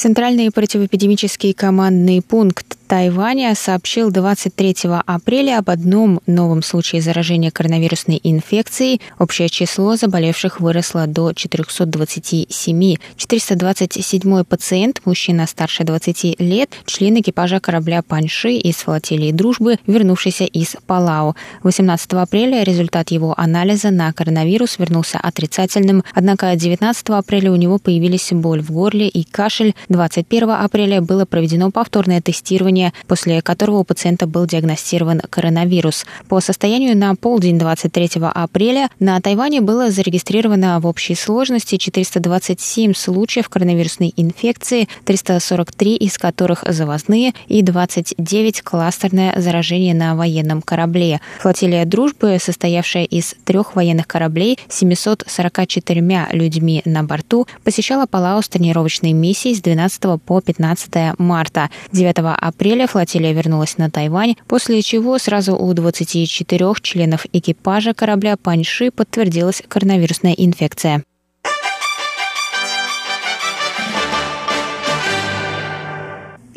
[0.00, 4.74] Центральный противоэпидемический командный пункт Тайваня сообщил 23
[5.06, 9.00] апреля об одном новом случае заражения коронавирусной инфекцией.
[9.20, 12.96] Общее число заболевших выросло до 427.
[13.16, 20.74] 427 пациент, мужчина старше 20 лет, член экипажа корабля Паньши из флотилии «Дружбы», вернувшийся из
[20.84, 21.36] Палау.
[21.62, 28.32] 18 апреля результат его анализа на коронавирус вернулся отрицательным, однако 19 апреля у него появились
[28.32, 29.76] боль в горле и кашель.
[29.90, 36.06] 21 апреля было проведено повторное тестирование лечения, после которого у пациента был диагностирован коронавирус.
[36.28, 43.48] По состоянию на полдень 23 апреля на Тайване было зарегистрировано в общей сложности 427 случаев
[43.48, 51.20] коронавирусной инфекции, 343 из которых завозные и 29 кластерное заражение на военном корабле.
[51.40, 59.12] Флотилия «Дружбы», состоявшая из трех военных кораблей, 744 людьми на борту, посещала Палау с тренировочной
[59.12, 61.70] миссией с 12 по 15 марта.
[61.92, 68.36] 9 апреля апреля флотилия вернулась на Тайвань, после чего сразу у 24 членов экипажа корабля
[68.36, 71.02] Паньши подтвердилась коронавирусная инфекция.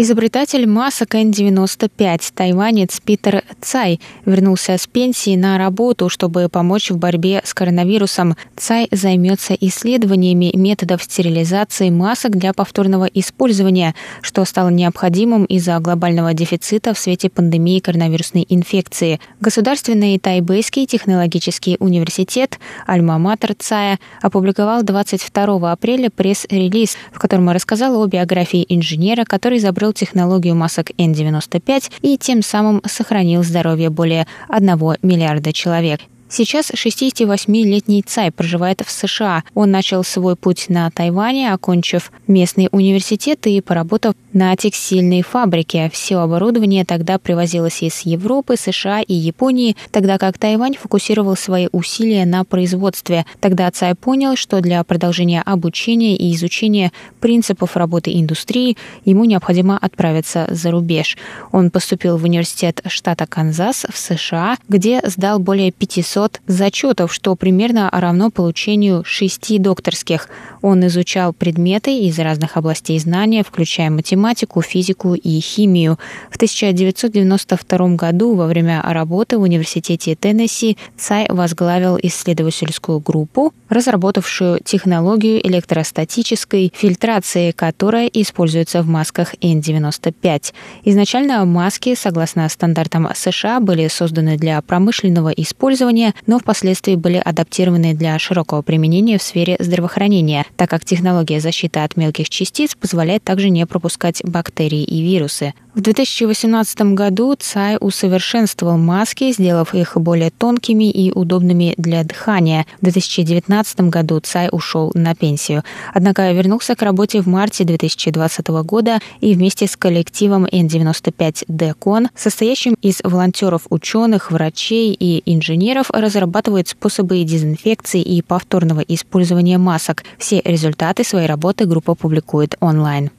[0.03, 7.41] Изобретатель масок N95, тайванец Питер Цай, вернулся с пенсии на работу, чтобы помочь в борьбе
[7.45, 8.35] с коронавирусом.
[8.57, 16.93] Цай займется исследованиями методов стерилизации масок для повторного использования, что стало необходимым из-за глобального дефицита
[16.93, 19.21] в свете пандемии коронавирусной инфекции.
[19.39, 28.65] Государственный Тайбэйский технологический университет Альма-Матер Цая опубликовал 22 апреля пресс-релиз, в котором рассказал о биографии
[28.67, 34.67] инженера, который изобрел технологию масок N95 и тем самым сохранил здоровье более 1
[35.01, 36.01] миллиарда человек.
[36.35, 39.44] Сейчас 68-летний Цай проживает в США.
[39.53, 45.91] Он начал свой путь на Тайване, окончив местный университет и поработав на текстильной фабрике.
[45.94, 52.25] Все оборудование тогда привозилось из Европы, США и Японии, тогда как Тайвань фокусировал свои усилия
[52.25, 53.27] на производстве.
[53.39, 60.47] Тогда Цай понял, что для продолжения обучения и изучения принципов работы индустрии ему необходимо отправиться
[60.50, 61.15] за рубеж.
[61.51, 67.35] Он поступил в университет штата Канзас в США, где сдал более 500 500 зачетов, что
[67.35, 70.29] примерно равно получению шести докторских.
[70.61, 76.00] Он изучал предметы из разных областей знания, включая математику, физику и химию.
[76.31, 85.45] В 1992 году во время работы в Университете Теннесси Цай возглавил исследовательскую группу, разработавшую технологию
[85.45, 90.53] электростатической фильтрации, которая используется в масках N95.
[90.86, 98.18] Изначально маски, согласно стандартам США, были созданы для промышленного использования, но впоследствии были адаптированы для
[98.19, 103.65] широкого применения в сфере здравоохранения, так как технология защиты от мелких частиц позволяет также не
[103.65, 105.54] пропускать бактерии и вирусы.
[105.75, 112.67] В 2018 году Цай усовершенствовал маски, сделав их более тонкими и удобными для дыхания.
[112.79, 115.63] В 2019 году Цай ушел на пенсию.
[115.91, 122.75] Однако вернулся к работе в марте 2020 года и вместе с коллективом N95 Decon, состоящим
[122.83, 130.03] из волонтеров, ученых, врачей и инженеров, разрабатывает способы дезинфекции и повторного использования масок.
[130.19, 133.09] Все результаты своей работы группа публикует онлайн.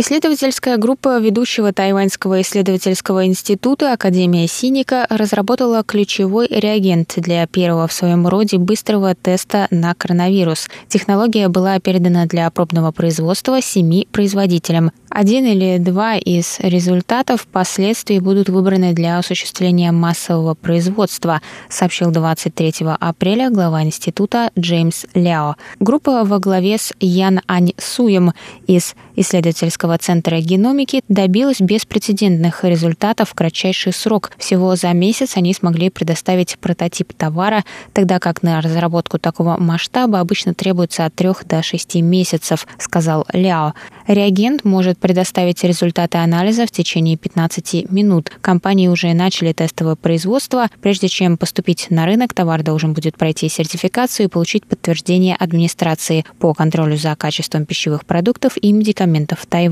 [0.00, 8.28] Исследовательская группа ведущего Тайваньского исследовательского института Академия Синика разработала ключевой реагент для первого в своем
[8.28, 10.68] роде быстрого теста на коронавирус.
[10.86, 14.92] Технология была передана для пробного производства семи производителям.
[15.10, 23.50] Один или два из результатов впоследствии будут выбраны для осуществления массового производства, сообщил 23 апреля
[23.50, 25.56] глава института Джеймс Ляо.
[25.80, 28.32] Группа во главе с Ян Ань Суем
[28.68, 34.32] из исследовательского центра геномики добилась беспрецедентных результатов в кратчайший срок.
[34.38, 40.52] Всего за месяц они смогли предоставить прототип товара, тогда как на разработку такого масштаба обычно
[40.54, 43.74] требуется от 3 до 6 месяцев, сказал Ляо.
[44.06, 48.32] Реагент может предоставить результаты анализа в течение 15 минут.
[48.40, 50.68] Компании уже начали тестовое производство.
[50.80, 56.54] Прежде чем поступить на рынок, товар должен будет пройти сертификацию и получить подтверждение администрации по
[56.54, 59.67] контролю за качеством пищевых продуктов и медикаментов Тайваня.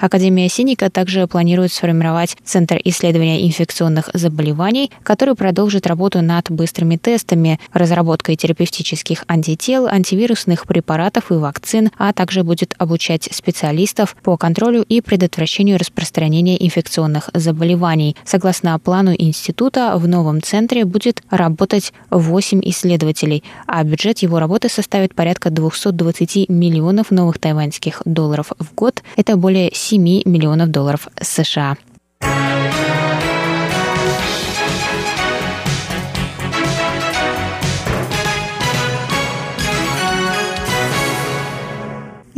[0.00, 7.60] Академия Синика также планирует сформировать Центр исследования инфекционных заболеваний, который продолжит работу над быстрыми тестами,
[7.72, 15.00] разработкой терапевтических антител, антивирусных препаратов и вакцин, а также будет обучать специалистов по контролю и
[15.00, 18.16] предотвращению распространения инфекционных заболеваний.
[18.24, 25.14] Согласно плану института, в новом центре будет работать 8 исследователей, а бюджет его работы составит
[25.14, 29.02] порядка 220 миллионов новых тайваньских долларов в год.
[29.16, 31.76] Это более 7 миллионов долларов США.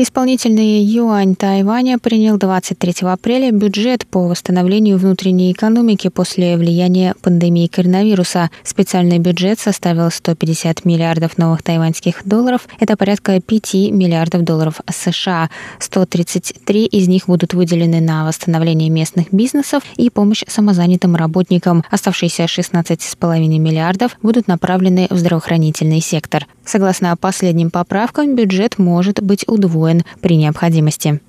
[0.01, 8.51] Исполнительный юань Тайваня принял 23 апреля бюджет по восстановлению внутренней экономики после влияния пандемии коронавируса.
[8.63, 12.69] Специальный бюджет составил 150 миллиардов новых тайваньских долларов.
[12.79, 15.51] Это порядка 5 миллиардов долларов США.
[15.81, 21.83] 133 из них будут выделены на восстановление местных бизнесов и помощь самозанятым работникам.
[21.91, 26.47] Оставшиеся 16,5 миллиардов будут направлены в здравоохранительный сектор.
[26.65, 29.88] Согласно последним поправкам, бюджет может быть удвоен
[30.21, 31.21] при необходимости.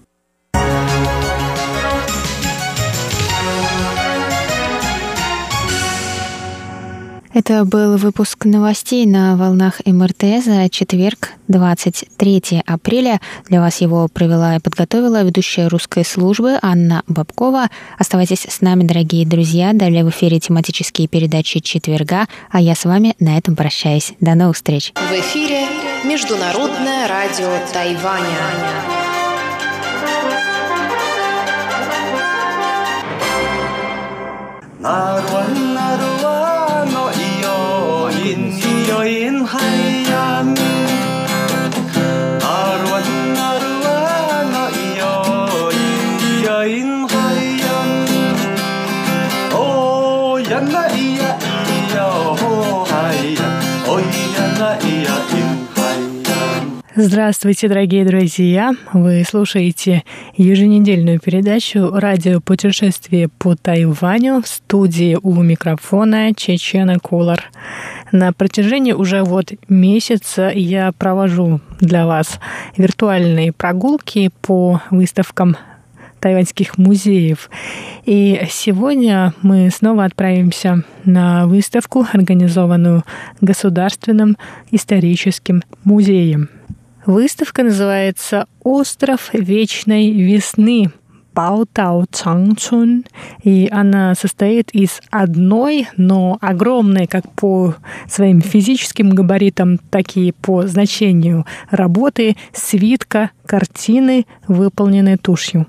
[7.39, 13.21] Это был выпуск новостей на волнах МРТ за четверг, 23 апреля.
[13.47, 17.69] Для вас его провела и подготовила ведущая русской службы Анна Бабкова.
[17.97, 19.73] Оставайтесь с нами, дорогие друзья.
[19.73, 24.13] Далее в эфире тематические передачи четверга, а я с вами на этом прощаюсь.
[24.19, 24.91] До новых встреч.
[24.95, 28.25] В эфире Международное радио Тайваня.
[34.79, 35.68] Нарван,
[57.01, 58.73] Здравствуйте, дорогие друзья!
[58.91, 60.03] Вы слушаете
[60.35, 67.51] еженедельную передачу «Радио путешествие по Тайваню» в студии у микрофона Чечена Кулар.
[68.11, 72.37] На протяжении уже вот месяца я провожу для вас
[72.75, 75.55] виртуальные прогулки по выставкам
[76.19, 77.49] тайваньских музеев.
[78.03, 83.05] И сегодня мы снова отправимся на выставку, организованную
[83.39, 84.35] Государственным
[84.69, 86.49] историческим музеем.
[87.09, 90.91] Выставка называется «Остров вечной весны»,
[91.33, 93.03] Пао Тао Чангчун,
[93.43, 97.73] и она состоит из одной, но огромной как по
[98.07, 105.65] своим физическим габаритам, так и по значению работы свитка картины, выполненной тушью.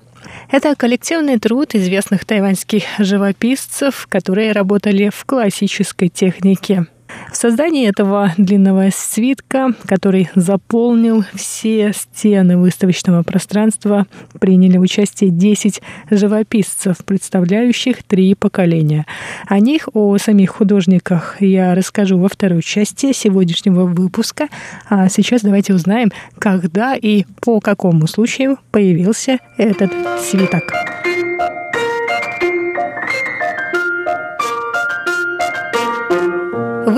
[0.51, 6.85] Это коллективный труд известных тайваньских живописцев, которые работали в классической технике–
[7.33, 14.07] в создании этого длинного свитка, который заполнил все стены выставочного пространства,
[14.41, 19.07] приняли участие 10 живописцев, представляющих три поколения.
[19.47, 24.49] О них, о самих художниках я расскажу во второй части сегодняшнего выпуска.
[24.89, 30.65] А сейчас давайте узнаем, когда и по какому случаю появился этот свиток.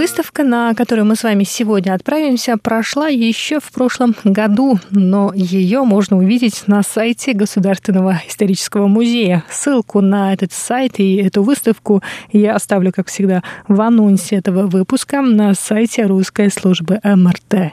[0.03, 5.85] Выставка, на которую мы с вами сегодня отправимся, прошла еще в прошлом году, но ее
[5.85, 9.45] можно увидеть на сайте Государственного исторического музея.
[9.49, 15.23] Ссылку на этот сайт и эту выставку я оставлю, как всегда, в анонсе этого выпуска
[15.23, 17.73] на сайте русской службы МРТ.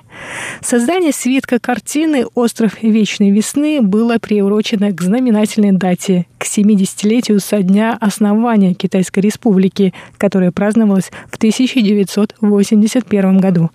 [0.61, 7.97] Создание свитка картины «Остров Вечной Весны» было приурочено к знаменательной дате, к 70-летию со дня
[7.99, 13.69] основания Китайской Республики, которая праздновалась в 1900 1981 году.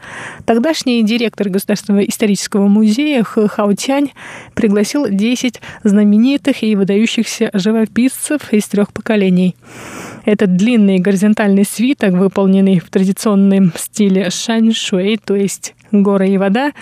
[0.44, 4.12] Тогдашний директор Государственного исторического музея Хэ Хаутянь
[4.54, 9.56] пригласил 10 знаменитых и выдающихся живописцев из трех поколений.
[10.24, 16.72] Этот длинный горизонтальный свиток, выполненный в традиционном стиле шаньшуэй, то есть горы и вода,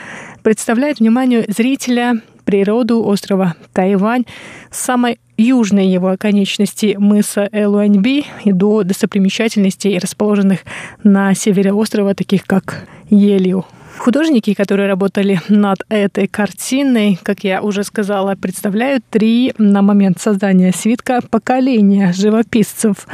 [0.42, 4.24] представляет вниманию зрителя природу острова Тайвань
[4.70, 10.60] с самой южной его оконечности мыса Элуаньби и до достопримечательностей, расположенных
[11.02, 13.64] на севере острова, таких как Елиу.
[13.98, 20.72] Художники, которые работали над этой картиной, как я уже сказала, представляют три на момент создания
[20.72, 23.06] свитка поколения живописцев.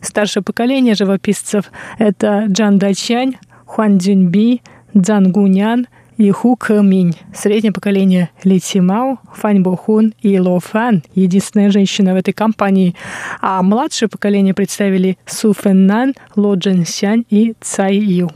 [0.00, 4.60] Старшее поколение живописцев— это Джан Дачань, Хуан Цзюньби,
[4.94, 5.86] Цзан Гунян—
[6.16, 12.16] и Ху Кэминь, среднее поколение Ли Цимао, Фань Бохун и Ло Фан, единственная женщина в
[12.16, 12.94] этой компании,
[13.40, 18.30] а младшее поколение представили Су Фэн Ло Джен Сянь и Цай Ю.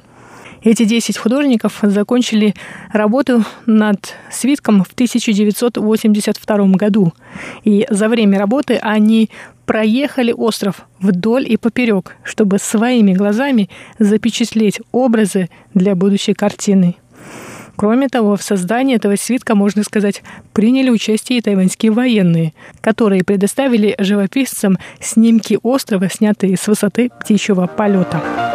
[0.63, 2.55] Эти 10 художников закончили
[2.93, 7.13] работу над свитком в 1982 году.
[7.63, 9.31] И за время работы они
[9.67, 16.97] проехали остров вдоль и поперек, чтобы своими глазами запечатлеть образы для будущей картины.
[17.79, 23.95] Кроме того, в создании этого свитка, можно сказать, приняли участие и тайваньские военные, которые предоставили
[24.01, 28.48] живописцам снимки острова, снятые с высоты птичьего полета.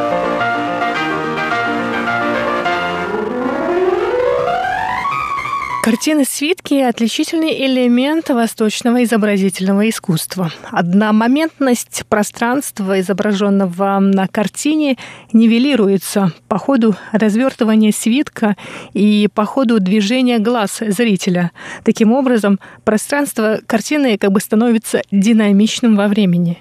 [5.83, 10.49] Картины свитки– отличительный элемент восточного изобразительного искусства.
[10.71, 14.95] Одномоментность пространства, изображенного на картине,
[15.33, 18.55] нивелируется по ходу развертывания свитка
[18.93, 21.51] и по ходу движения глаз зрителя.
[21.83, 26.59] Таким образом, пространство картины как бы становится динамичным во времени.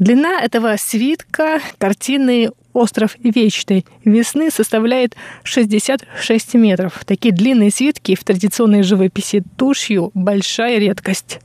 [0.00, 5.14] Длина этого свитка картины Остров Вечной весны составляет
[5.44, 7.04] 66 метров.
[7.06, 11.38] Такие длинные свитки в традиционной живописи тушью– большая редкость.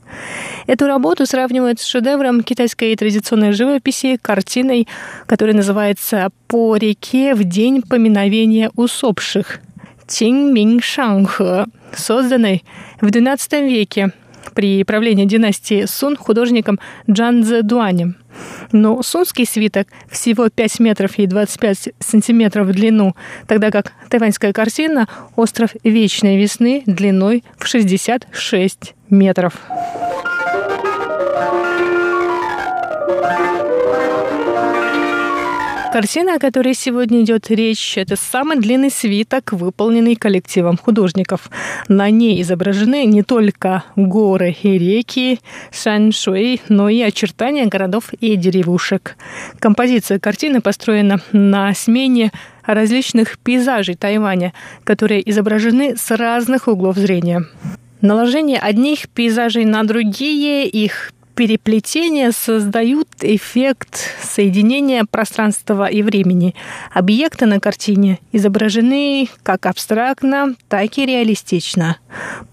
[0.66, 4.88] Эту работу сравнивают с шедевром китайской традиционной живописи, картиной,
[5.26, 9.60] которая называется «По реке в день поминовения усопших»–
[10.10, 12.64] Тинь Мин Шанхэ, созданной
[13.00, 14.12] в XII веке
[14.54, 16.78] при правлении династии Сун художником
[17.10, 18.16] Джан Дуанем.
[18.72, 23.16] Но сунский свиток всего 5 метров и 25 сантиметров в длину,
[23.46, 29.54] тогда как тайваньская картина «Остров Вечной Весны» длиной в 66 метров.
[35.92, 41.50] Картина, о которой сегодня идет речь, это самый длинный свиток, выполненный коллективом художников.
[41.88, 45.40] На ней изображены не только горы и реки,
[45.72, 49.16] Шаншуэй, но и очертания городов и деревушек.
[49.58, 52.30] Композиция картины построена на смене
[52.64, 54.52] различных пейзажей Тайваня,
[54.84, 57.46] которые изображены с разных углов зрения.
[58.00, 66.54] Наложение одних пейзажей на другие, их переплетения создают эффект соединения пространства и времени.
[66.92, 71.96] Объекты на картине изображены как абстрактно, так и реалистично.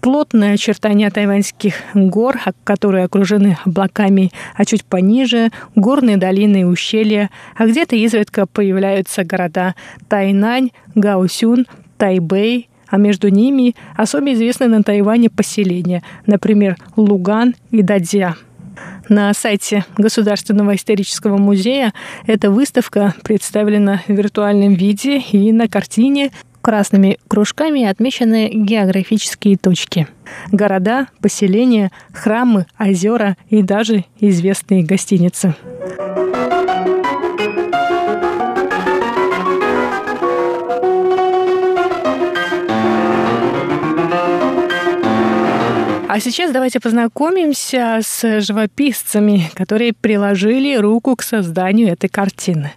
[0.00, 7.66] Плотные очертания тайваньских гор, которые окружены облаками, а чуть пониже– горные долины и ущелья, а
[7.66, 9.74] где-то изредка появляются города
[10.08, 11.66] Тайнань, Гаосюн,
[11.98, 18.36] Тайбэй, а между ними особо известные на Тайване поселения, например, Луган и Дадзя.
[19.08, 21.94] На сайте Государственного исторического музея
[22.26, 30.06] эта выставка представлена в виртуальном виде и на картине красными кружками отмечены географические точки.
[30.52, 35.54] Города, поселения, храмы, озера и даже известные гостиницы.
[46.18, 52.72] А сейчас давайте познакомимся с живописцами, которые приложили руку к созданию этой картины.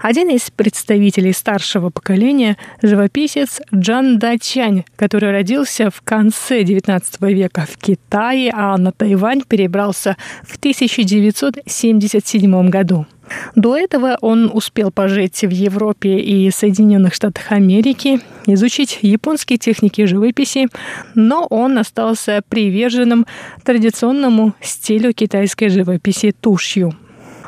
[0.00, 7.78] Один из представителей старшего поколения– живописец Джан Дачань, который родился в конце XIX века в
[7.78, 13.06] Китае, а на Тайвань перебрался в 1977 году.
[13.54, 20.68] До этого он успел пожить в Европе и Соединенных Штатах Америки, изучить японские техники живописи,
[21.14, 23.26] но он остался приверженным
[23.64, 26.94] традиционному стилю китайской живописи тушью.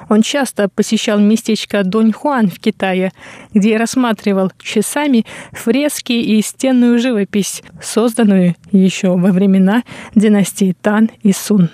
[0.09, 3.13] Он часто посещал местечко Доньхуан в Китае,
[3.55, 9.83] где рассматривал часами фрески и стенную живопись, созданную еще во времена
[10.15, 11.71] династии Тан и Сун.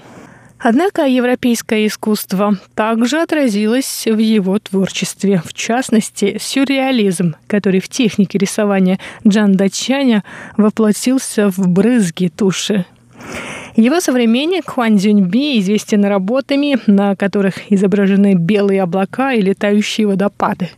[0.64, 9.00] Однако европейское искусство также отразилось в его творчестве, в частности, сюрреализм, который в технике рисования
[9.26, 10.22] Джан Дачаня
[10.56, 12.86] воплотился в брызги туши.
[13.74, 20.70] Его современник Хуан Цзюньби известен работами, на которых изображены белые облака и летающие водопады.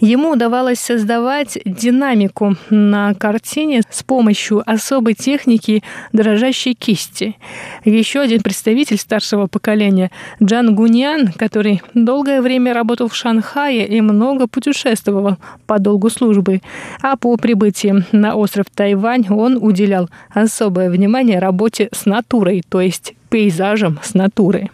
[0.00, 7.36] Ему удавалось создавать динамику на картине с помощью особой техники дрожащей кисти.
[7.84, 10.10] Еще один представитель старшего поколения
[10.42, 16.60] Джан Гуньян, который долгое время работал в Шанхае и много путешествовал по долгу службы.
[17.00, 23.14] А по прибытии на остров Тайвань он уделял особое внимание работе с натурой, то есть
[23.30, 24.68] пейзажем с натуры.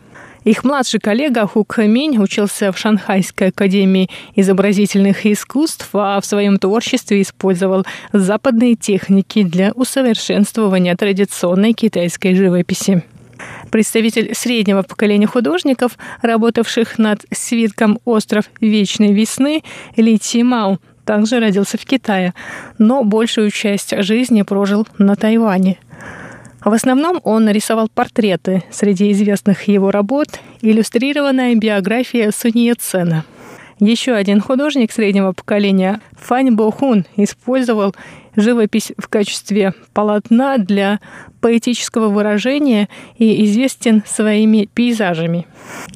[0.45, 7.23] Их младший коллега Ху Хэминь учился в Шанхайской академии изобразительных искусств, а в своем творчестве
[7.23, 13.05] использовал западные техники для усовершенствования традиционной китайской живописи.
[13.71, 19.63] Представитель среднего поколения художников, работавших над свитком «Остров вечной весны»
[19.97, 22.35] Ли Чи Мау, также родился в Китае,
[22.79, 25.79] но большую часть жизни прожил на Тайване–
[26.65, 28.63] в основном он рисовал портреты.
[28.71, 30.29] Среди известных его работ–
[30.61, 33.25] иллюстрированная биография Сунье Цена.
[33.81, 37.95] Еще один художник среднего поколения, Фань Бохун, использовал
[38.37, 41.01] живопись в качестве полотна для
[41.41, 42.89] поэтического выражения
[43.19, 45.47] и известен своими пейзажами.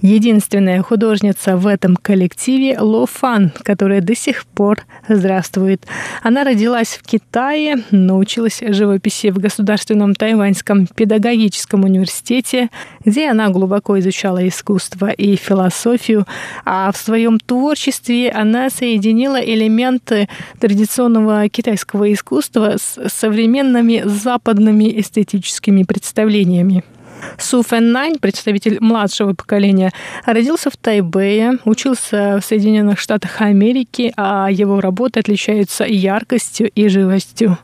[0.03, 5.87] Единственная художница в этом коллективе Ло Фан, которая до сих пор здравствует.
[6.23, 12.69] Она родилась в Китае, научилась живописи в Государственном тайваньском педагогическом университете,
[13.05, 16.27] где она глубоко изучала искусство и философию,
[16.65, 20.29] а в своем творчестве она соединила элементы
[20.61, 26.85] традиционного китайского искусства с современными западными эстетическими представлениями.
[27.39, 29.93] Су Фэн Нань, представитель младшего поколения,
[30.25, 37.59] родился в Тайбэе, учился в Соединенных Штатах Америки, а его работы отличаются яркостью и живостью.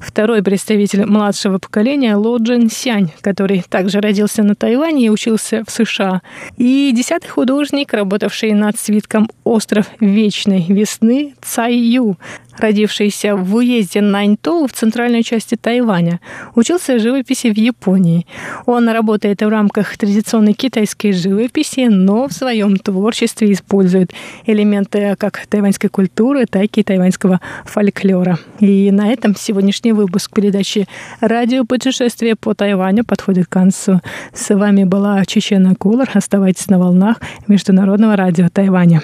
[0.00, 5.70] Второй представитель младшего поколения Ло Джин Сянь, который также родился на Тайване и учился в
[5.70, 6.20] США.
[6.56, 12.16] И десятый художник, работавший над свитком «Остров вечной весны» Цай Ю,
[12.58, 16.20] родившийся в уезде Наньтоу в центральной части Тайваня,
[16.54, 18.26] учился живописи в Японии.
[18.66, 24.12] Он работает в рамках традиционной китайской живописи, но в своем творчестве использует
[24.46, 28.38] элементы как тайваньской культуры, так и тайваньского фольклора.
[28.60, 30.86] И на этом сегодняшний выпуск передачи
[31.20, 34.00] «Радио путешествие по Тайваню» подходит к концу.
[34.32, 36.10] С вами была Чечена Кулар.
[36.14, 39.02] Оставайтесь на волнах Международного радио Тайваня.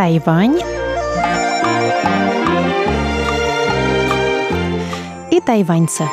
[0.00, 0.58] Тайвань
[5.30, 6.04] и тайваньцы.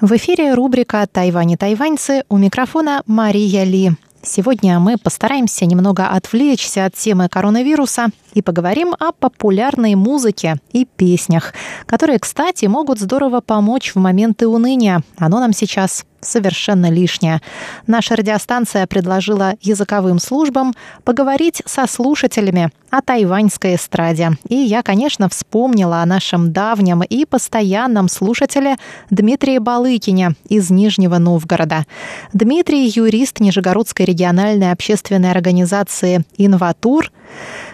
[0.00, 3.92] В эфире рубрика «Тайвань и тайваньцы» у микрофона Мария Ли.
[4.22, 11.52] Сегодня мы постараемся немного отвлечься от темы коронавируса и поговорим о популярной музыке и песнях,
[11.84, 15.02] которые, кстати, могут здорово помочь в моменты уныния.
[15.18, 17.40] Оно нам сейчас совершенно лишнее.
[17.86, 24.32] Наша радиостанция предложила языковым службам поговорить со слушателями о тайваньской эстраде.
[24.48, 28.76] И я, конечно, вспомнила о нашем давнем и постоянном слушателе
[29.10, 31.86] Дмитрии Балыкине из Нижнего Новгорода.
[32.32, 37.10] Дмитрий– юрист Нижегородской региональной общественной организации «Инватур»,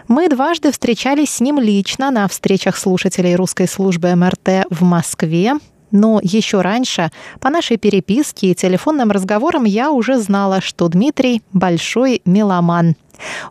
[0.09, 5.55] мы дважды встречались с ним лично на встречах слушателей русской службы МРТ в Москве
[5.91, 12.23] Но еще раньше, по нашей переписке и телефонным разговорам, я уже знала, что Дмитрий– большой
[12.25, 12.95] меломан.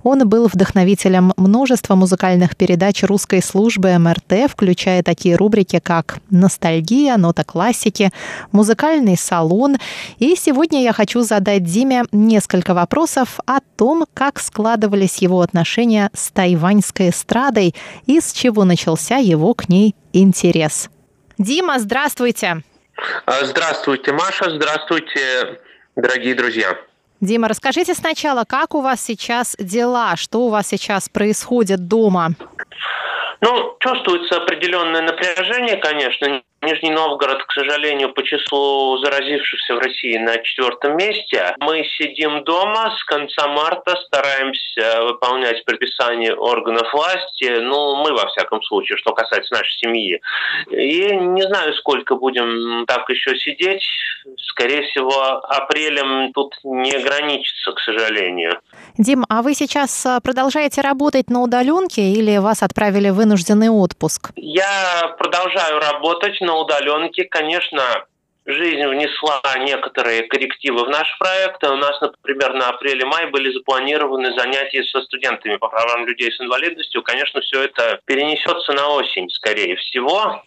[0.04, 7.44] Он был вдохновителем множества музыкальных передач русской службы МРТ, включая такие рубрики, как «Ностальгия», «Нота
[7.44, 8.12] классики»,
[8.52, 9.78] «Музыкальный салон».
[10.18, 16.32] И сегодня я хочу задать Диме несколько вопросов о том, как складывались его отношения с
[16.32, 17.76] тайваньской эстрадой
[18.06, 20.90] и с чего начался его к ней интерес.
[21.40, 22.64] Дима, здравствуйте.
[23.26, 24.50] А, здравствуйте, Маша.
[24.50, 25.62] Здравствуйте,
[25.96, 26.78] дорогие друзья.
[27.22, 32.32] Дима, расскажите сначала, как у вас сейчас дела, что у вас сейчас происходит дома?
[33.40, 36.42] Ну, чувствуется определенное напряжение, конечно.
[36.62, 41.56] Нижний Новгород, к сожалению, по числу заразившихся в России на четвертом месте.
[41.60, 47.60] Мы сидим дома с конца марта, стараемся выполнять предписания органов власти.
[47.60, 50.22] Ну, мы, во всяком случае, что касается нашей семьи.
[50.70, 53.84] И не знаю, сколько будем так еще сидеть.
[54.38, 55.14] Скорее всего,
[55.48, 58.60] апрелем тут не ограничится, к сожалению.
[58.98, 64.32] Дим, а вы сейчас а, продолжаете работать на удаленке или вас отправили в вынужденный отпуск?
[64.36, 67.26] Я продолжаю работать на удаленке.
[67.26, 67.84] Конечно,
[68.46, 71.64] жизнь внесла некоторые коррективы в наш проект.
[71.64, 77.04] У нас, например, на апреле-май были запланированы занятия со студентами по правам людей с инвалидностью.
[77.04, 80.44] Конечно, все это перенесется на осень, скорее всего.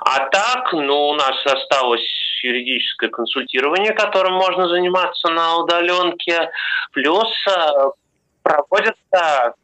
[0.00, 2.08] А так, ну, у нас осталось
[2.42, 6.50] юридическое консультирование, которым можно заниматься на удаленке.
[6.92, 7.90] Плюс э,
[8.42, 9.54] проводятся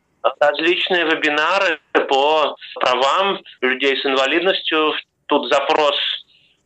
[0.40, 4.94] различные вебинары по правам людей с инвалидностью.
[5.26, 5.96] Тут запрос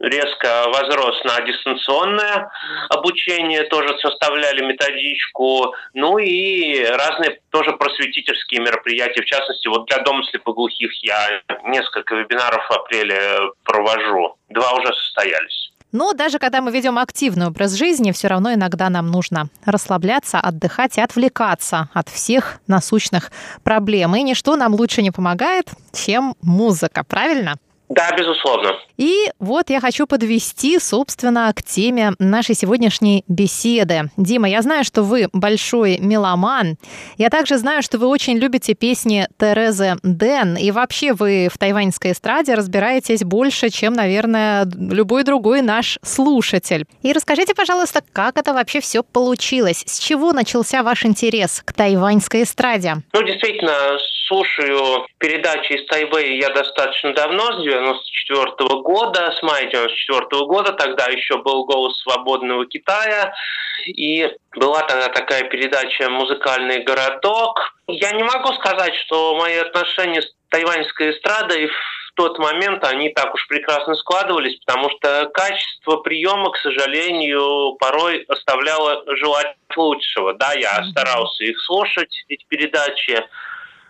[0.00, 2.50] резко возрос на дистанционное
[2.88, 10.24] обучение, тоже составляли методичку, ну и разные тоже просветительские мероприятия, в частности, вот для дома
[10.30, 13.20] слепоглухих я несколько вебинаров в апреле
[13.62, 15.70] провожу, два уже состоялись.
[15.92, 20.98] Но даже когда мы ведем активный образ жизни, все равно иногда нам нужно расслабляться, отдыхать
[20.98, 23.32] и отвлекаться от всех насущных
[23.64, 24.14] проблем.
[24.14, 27.56] И ничто нам лучше не помогает, чем музыка, правильно?
[27.90, 28.78] Да, безусловно.
[28.96, 34.10] И вот я хочу подвести, собственно, к теме нашей сегодняшней беседы.
[34.16, 36.76] Дима, я знаю, что вы большой меломан.
[37.18, 40.56] Я также знаю, что вы очень любите песни Терезы Дэн.
[40.56, 46.84] И вообще вы в тайваньской эстраде разбираетесь больше, чем, наверное, любой другой наш слушатель.
[47.02, 49.82] И расскажите, пожалуйста, как это вообще все получилось?
[49.84, 52.98] С чего начался ваш интерес к тайваньской эстраде?
[53.12, 53.98] Ну, действительно,
[54.30, 60.46] слушаю передачи из Тайбэя я достаточно давно, с 94 -го года, с мая 94 -го
[60.46, 63.32] года, тогда еще был «Голос свободного Китая»,
[63.86, 67.74] и была тогда такая передача «Музыкальный городок».
[67.86, 73.34] Я не могу сказать, что мои отношения с тайваньской эстрадой в тот момент они так
[73.34, 80.34] уж прекрасно складывались, потому что качество приема, к сожалению, порой оставляло желать лучшего.
[80.34, 83.24] Да, я старался их слушать, эти передачи,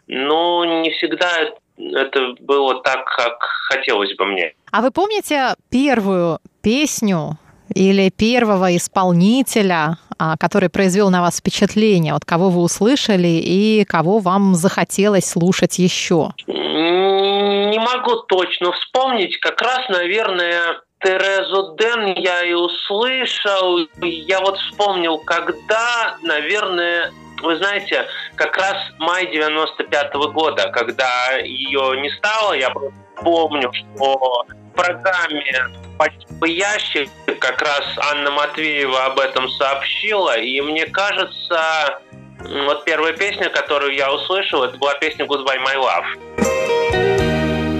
[0.06, 1.30] но не всегда
[1.94, 3.38] это было так, как
[3.68, 4.54] хотелось бы мне.
[4.70, 7.38] А вы помните первую песню
[7.74, 14.18] или первого исполнителя, а, который произвел на вас впечатление, вот кого вы услышали и кого
[14.18, 16.32] вам захотелось слушать еще?
[16.46, 19.38] Не могу точно вспомнить.
[19.38, 23.78] Как раз, наверное, Терезу Ден я и услышал.
[24.02, 28.05] Я вот вспомнил, когда, наверное, вы знаете,
[28.35, 32.73] как раз май 95 -го года, когда ее не стало, я
[33.21, 35.43] помню, что в программе
[35.97, 41.99] «Почти ящик» как раз Анна Матвеева об этом сообщила, и мне кажется,
[42.65, 46.05] вот первая песня, которую я услышал, это была песня «Goodbye, my love».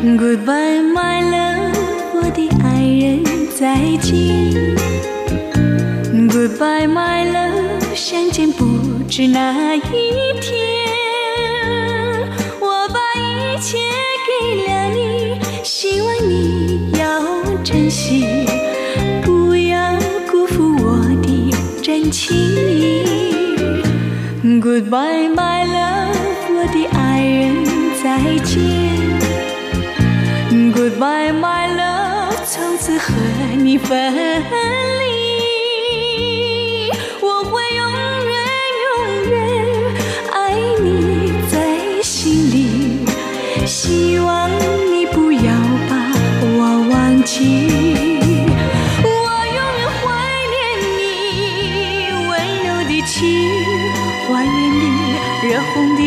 [0.06, 1.75] Goodbye, my love,
[2.13, 4.54] 我的爱人再见。
[6.30, 8.68] Goodbye, my love，相见不。
[9.12, 9.81] 是那一
[10.40, 10.55] 天，
[12.61, 13.77] 我把一切
[14.25, 14.31] 给
[14.64, 17.20] 了你，希望你要
[17.64, 18.46] 珍惜，
[19.25, 19.99] 不要
[20.31, 22.33] 辜负我的真情。
[24.61, 26.14] Goodbye, my love，
[26.55, 27.64] 我的爱人，
[28.01, 28.55] 再见。
[30.73, 33.12] Goodbye, my love，从此和
[33.57, 35.10] 你分离。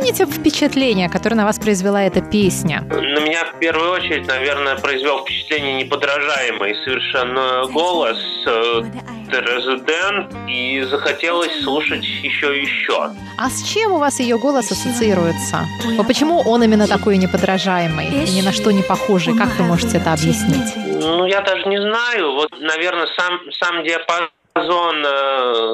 [0.00, 2.80] Помните впечатление, которое на вас произвела эта песня?
[2.88, 8.82] На меня в первую очередь, наверное, произвел впечатление неподражаемый совершенно голос э,
[9.30, 13.10] Дэн, и захотелось слушать еще и еще.
[13.36, 15.66] А с чем у вас ее голос ассоциируется?
[15.98, 19.36] А почему он именно такой неподражаемый и ни на что не похожий?
[19.36, 20.72] Как вы можете это объяснить?
[20.76, 22.32] Ну, я даже не знаю.
[22.36, 25.70] Вот, наверное, сам, сам диапазон диапазон э,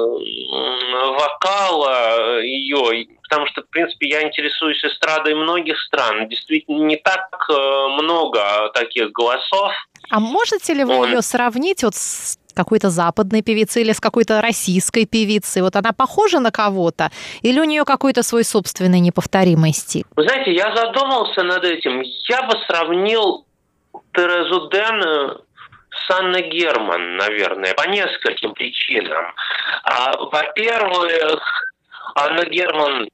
[1.17, 6.27] вокала ее, потому что, в принципе, я интересуюсь эстрадой многих стран.
[6.29, 9.71] Действительно, не так э, много таких голосов.
[10.09, 11.09] А можете ли вы Он...
[11.09, 15.61] ее сравнить вот с какой-то западной певицей или с какой-то российской певицей?
[15.61, 17.11] Вот она похожа на кого-то?
[17.41, 20.05] Или у нее какой-то свой собственный неповторимый стиль?
[20.15, 22.01] Вы знаете, я задумался над этим.
[22.29, 23.45] Я бы сравнил
[24.13, 25.35] Терезу Дэн э,
[26.07, 29.33] Санна Герман, наверное, по нескольким причинам.
[29.83, 31.41] А, во-первых,
[32.15, 33.07] Анна Герман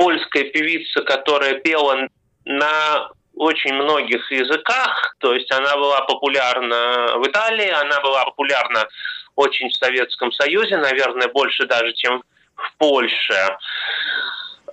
[0.00, 2.08] польская певица, которая пела
[2.46, 8.88] на очень многих языках, то есть она была популярна в Италии, она была популярна
[9.36, 12.22] очень в Советском Союзе, наверное, больше даже, чем
[12.56, 13.56] в Польше.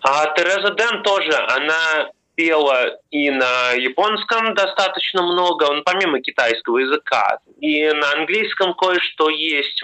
[0.02, 7.40] А Тереза Дэн тоже, она пела и на японском достаточно много, он помимо китайского языка,
[7.60, 9.84] и на английском кое-что есть.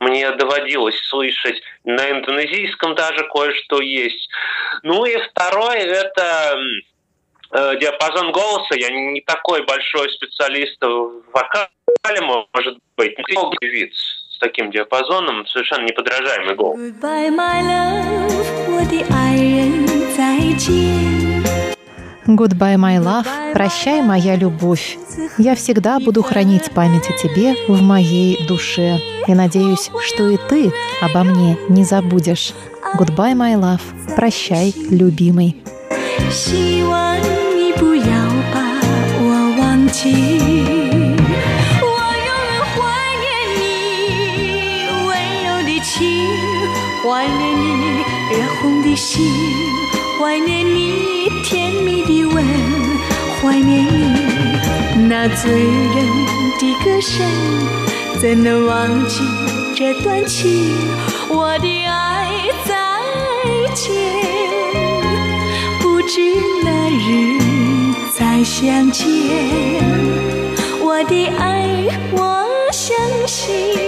[0.00, 4.28] Мне доводилось слышать на индонезийском даже кое-что есть.
[4.82, 6.58] Ну и второе это
[7.52, 8.74] э, диапазон голоса.
[8.76, 12.20] Я не такой большой специалист в вокале,
[12.54, 13.14] может быть.
[13.34, 16.78] Мог вид с таким диапазоном, совершенно неподражаемый голос.
[16.80, 18.00] Goodbye, my love,
[22.29, 24.97] Goodbye, my love, прощай, моя любовь.
[25.37, 28.99] Я всегда буду хранить память о тебе в моей душе.
[29.27, 32.53] И надеюсь, что и ты обо мне не забудешь.
[32.97, 33.81] Goodbye, my love,
[34.15, 35.55] прощай, любимый.
[36.31, 37.17] 希望
[37.55, 38.05] 你不要
[38.53, 38.81] 把
[39.19, 40.55] 我忘记。
[47.07, 49.23] 怀念你热红的心，
[50.19, 51.18] 怀念你
[51.50, 52.44] 甜蜜的吻，
[53.42, 56.06] 怀念你那醉人
[56.60, 57.26] 的歌声，
[58.20, 59.24] 怎能忘记
[59.74, 60.72] 这段情？
[61.28, 62.30] 我的爱
[62.64, 62.72] 再
[63.74, 63.92] 见，
[65.80, 66.20] 不知
[66.62, 67.40] 哪日
[68.16, 69.08] 再相见。
[70.80, 73.79] 我的爱，我相信，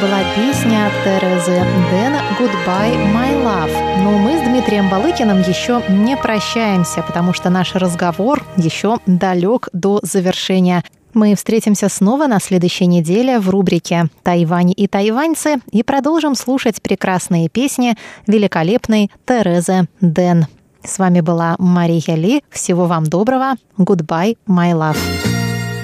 [0.00, 4.02] была песня Терезы Дэн «Goodbye, my love».
[4.02, 10.00] Но мы с Дмитрием Балыкиным еще не прощаемся, потому что наш разговор еще далек до
[10.02, 10.84] завершения.
[11.12, 17.50] Мы встретимся снова на следующей неделе в рубрике «Тайвань и тайваньцы» и продолжим слушать прекрасные
[17.50, 17.94] песни
[18.26, 20.46] великолепной Терезы Дэн.
[20.82, 22.42] С вами была Мария Ли.
[22.48, 23.54] Всего вам доброго.
[23.76, 24.96] Goodbye, my love.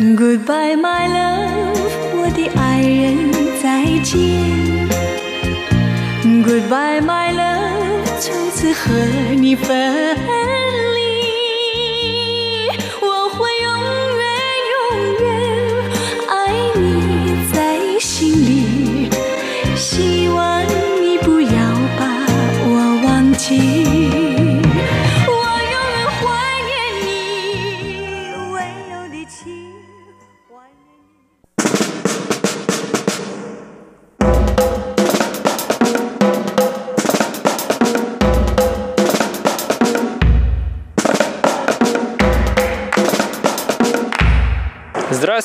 [0.00, 2.05] Goodbye, my love.
[2.26, 3.30] 我的爱人
[3.62, 4.18] 再见
[6.42, 8.92] ，Goodbye my love，从此和
[9.36, 10.16] 你分，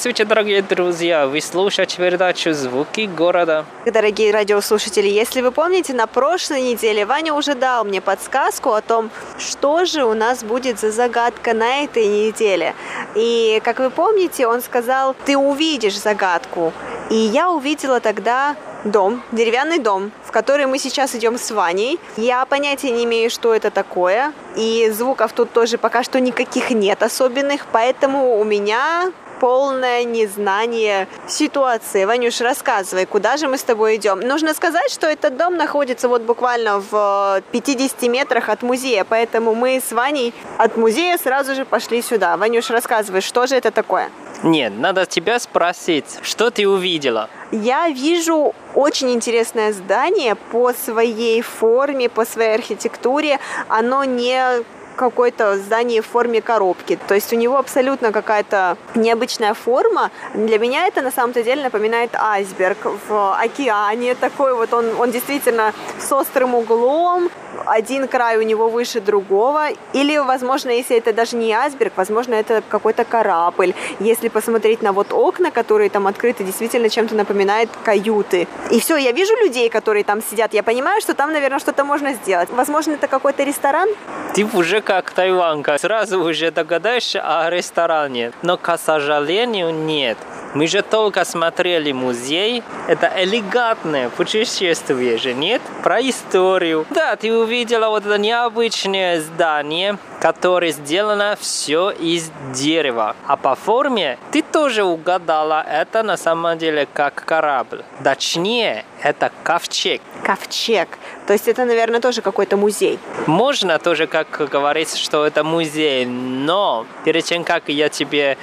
[0.01, 1.27] Здравствуйте, дорогие друзья!
[1.27, 3.65] Вы слушаете передачу «Звуки города».
[3.85, 9.11] Дорогие радиослушатели, если вы помните, на прошлой неделе Ваня уже дал мне подсказку о том,
[9.37, 12.73] что же у нас будет за загадка на этой неделе.
[13.13, 16.73] И, как вы помните, он сказал, ты увидишь загадку.
[17.11, 21.99] И я увидела тогда дом, деревянный дом, в который мы сейчас идем с Ваней.
[22.17, 24.33] Я понятия не имею, что это такое.
[24.55, 32.05] И звуков тут тоже пока что никаких нет особенных, поэтому у меня полное незнание ситуации.
[32.05, 34.19] Ванюш, рассказывай, куда же мы с тобой идем?
[34.19, 39.81] Нужно сказать, что этот дом находится вот буквально в 50 метрах от музея, поэтому мы
[39.81, 42.37] с Ваней от музея сразу же пошли сюда.
[42.37, 44.11] Ванюш, рассказывай, что же это такое?
[44.43, 47.27] Нет, надо тебя спросить, что ты увидела?
[47.51, 53.39] Я вижу очень интересное здание по своей форме, по своей архитектуре.
[53.67, 54.63] Оно не
[54.95, 56.99] какое-то здание в форме коробки.
[57.07, 60.11] То есть у него абсолютно какая-то необычная форма.
[60.33, 62.77] Для меня это на самом-то деле напоминает айсберг
[63.07, 64.15] в океане.
[64.15, 67.29] Такой вот он, он действительно с острым углом,
[67.65, 69.69] один край у него выше другого.
[69.93, 73.73] Или, возможно, если это даже не айсберг, возможно, это какой-то корабль.
[73.99, 78.47] Если посмотреть на вот окна, которые там открыты, действительно чем-то напоминает каюты.
[78.71, 80.53] И все, я вижу людей, которые там сидят.
[80.53, 82.49] Я понимаю, что там, наверное, что-то можно сделать.
[82.51, 83.89] Возможно, это какой-то ресторан?
[84.33, 85.77] Ты уже как тайванка.
[85.77, 88.31] Сразу уже догадаешься о ресторане.
[88.41, 90.17] Но, к сожалению, нет.
[90.53, 92.63] Мы же только смотрели музей.
[92.87, 95.61] Это элегантное путешествие же, нет?
[95.83, 96.85] Про историю.
[96.89, 103.15] Да, ты увидела вот это необычное здание, которое сделано все из дерева.
[103.27, 107.83] А по форме ты тоже угадала, это на самом деле как корабль.
[108.03, 110.01] Точнее, это ковчег.
[110.31, 110.87] Ковчег.
[111.27, 112.99] То есть это, наверное, тоже какой-то музей.
[113.27, 118.37] Можно тоже как говорить, что это музей, но перед тем, как я тебе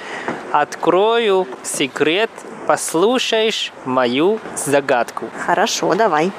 [0.51, 2.29] открою секрет,
[2.67, 5.29] послушаешь мою загадку.
[5.47, 6.31] Хорошо, давай.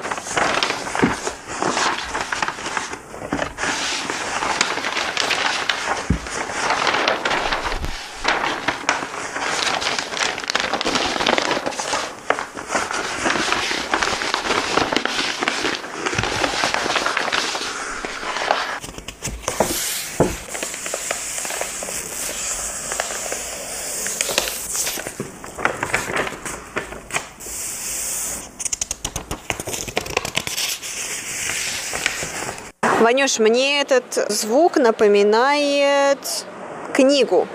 [33.31, 36.45] Ванюш, мне этот звук напоминает
[36.93, 37.47] книгу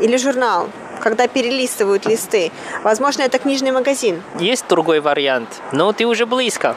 [0.00, 0.68] или журнал
[1.00, 2.52] когда перелистывают листы.
[2.84, 4.22] Возможно, это книжный магазин.
[4.38, 6.76] Есть другой вариант, но ты уже близко.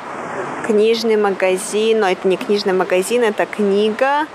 [0.66, 4.26] Книжный магазин, но это не книжный магазин, это книга.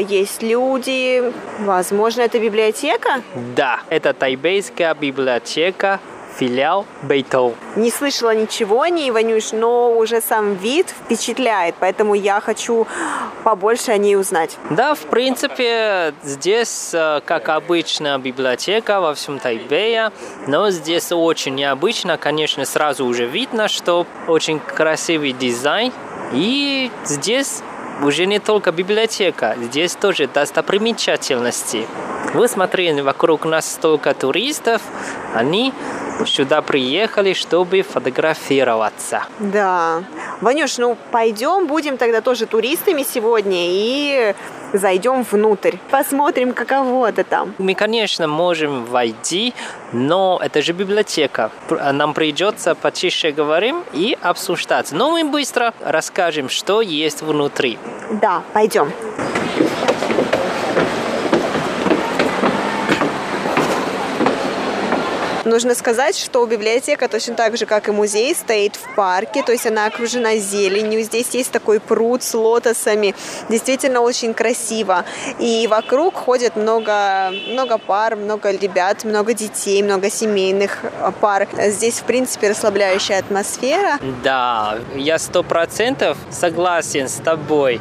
[0.00, 3.22] Есть люди, возможно, это библиотека?
[3.54, 6.00] Да, это тайбейская библиотека
[6.38, 7.54] филиал Бейтоу.
[7.76, 12.86] Не слышала ничего о ней, Ванюш, но уже сам вид впечатляет, поэтому я хочу
[13.44, 14.56] побольше о ней узнать.
[14.70, 20.12] Да, в принципе, здесь, э, как обычно, библиотека во всем Тайбэе,
[20.46, 25.92] но здесь очень необычно, конечно, сразу уже видно, что очень красивый дизайн,
[26.32, 27.62] и здесь
[28.02, 31.86] уже не только библиотека, здесь тоже достопримечательности.
[32.34, 34.82] Вы смотрели, вокруг нас столько туристов,
[35.34, 35.72] они
[36.26, 39.22] сюда приехали, чтобы фотографироваться.
[39.38, 40.02] Да.
[40.40, 44.34] Ванюш, ну пойдем, будем тогда тоже туристами сегодня и
[44.72, 47.54] зайдем внутрь, посмотрим, каково это там.
[47.58, 49.54] Мы, конечно, можем войти,
[49.92, 51.50] но это же библиотека.
[51.70, 54.92] Нам придется потише говорим и обсуждать.
[54.92, 57.78] Но мы быстро расскажем, что есть внутри.
[58.10, 58.92] Да, пойдем.
[65.48, 69.66] Нужно сказать, что библиотека точно так же, как и музей, стоит в парке, то есть
[69.66, 71.02] она окружена зеленью.
[71.02, 73.14] Здесь есть такой пруд с лотосами.
[73.48, 75.06] Действительно очень красиво.
[75.38, 80.84] И вокруг ходят много, много пар, много ребят, много детей, много семейных
[81.22, 81.48] пар.
[81.68, 83.98] Здесь, в принципе, расслабляющая атмосфера.
[84.22, 87.80] Да, я сто процентов согласен с тобой.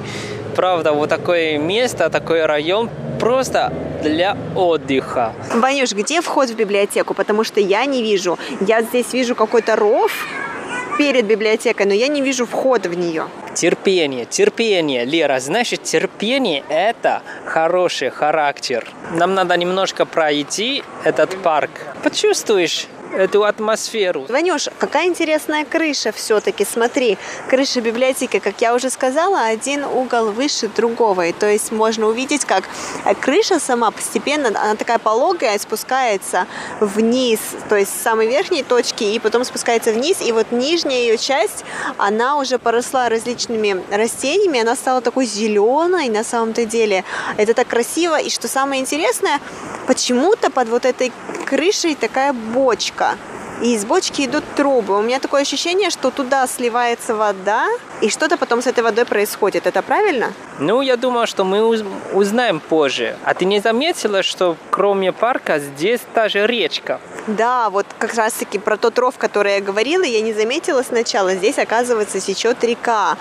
[0.58, 2.90] Правда, вот такое место, такой район
[3.20, 5.34] просто для отдыха.
[5.54, 7.14] Ванюш, где вход в библиотеку?
[7.14, 8.40] Потому что я не вижу.
[8.62, 10.12] Я здесь вижу какой-то ров
[10.98, 13.28] перед библиотекой, но я не вижу входа в нее.
[13.54, 15.40] Терпение, терпение, Лера.
[15.40, 18.88] Значит, терпение– это хороший характер.
[19.12, 21.70] Нам надо немножко пройти этот парк.
[22.02, 24.26] Почувствуешь эту атмосферу.
[24.30, 26.66] Ванюш, какая интересная крыша все-таки.
[26.66, 27.18] Смотри,
[27.50, 31.28] крыша библиотеки, как я уже сказала, один угол выше другого.
[31.28, 32.64] И то есть можно увидеть, как
[33.22, 36.48] крыша сама постепенно, она такая пологая, спускается
[36.80, 37.40] вниз,
[37.70, 40.22] то есть с самой верхней точки, и потом спускается вниз.
[40.22, 41.64] И вот нижняя ее часть,
[41.98, 47.04] она уже поросла различными растениями, она стала такой зеленой на самом-то деле.
[47.38, 48.20] Это так красиво.
[48.20, 49.40] И что самое интересное,
[49.88, 51.12] почему-то под вот этой
[51.46, 52.97] крышей такая бочка.
[53.62, 54.98] И из бочки идут трубы.
[54.98, 57.68] У меня такое ощущение, что туда сливается вода,
[58.02, 59.66] и что-то потом с этой водой происходит.
[59.66, 60.34] Это правильно?
[60.60, 61.64] Ну, я думаю, что мы
[62.14, 63.18] узнаем позже.
[63.24, 67.00] А ты не заметила, что кроме парка здесь даже речка?
[67.28, 71.34] Да, вот как раз-таки про тот ров, который я говорила, я не заметила сначала.
[71.34, 73.18] Здесь, оказывается, течет река.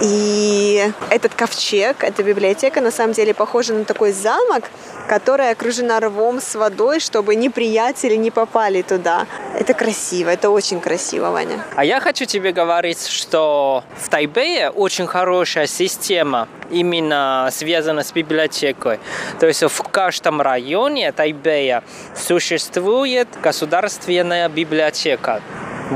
[0.00, 4.64] И этот ковчег, эта библиотека, на самом деле похожа на такой замок,
[5.06, 9.26] которая окружена рвом с водой, чтобы неприятели не попали туда.
[9.58, 11.62] Это красиво, это очень красиво, Ваня.
[11.76, 19.00] А я хочу тебе говорить, что в Тайбэе очень хорошая система именно связана с библиотекой.
[19.38, 21.82] То есть в каждом районе Тайбэя
[22.16, 25.42] существует государственная библиотека.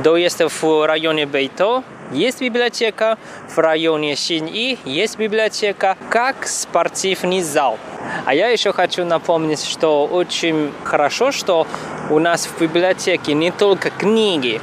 [0.03, 7.78] То есть в районе Бейто есть библиотека, в районе Синьи есть библиотека, как спортивный зал.
[8.24, 11.66] А я еще хочу напомнить, что очень хорошо, что
[12.11, 14.61] у нас в библиотеке не только книги,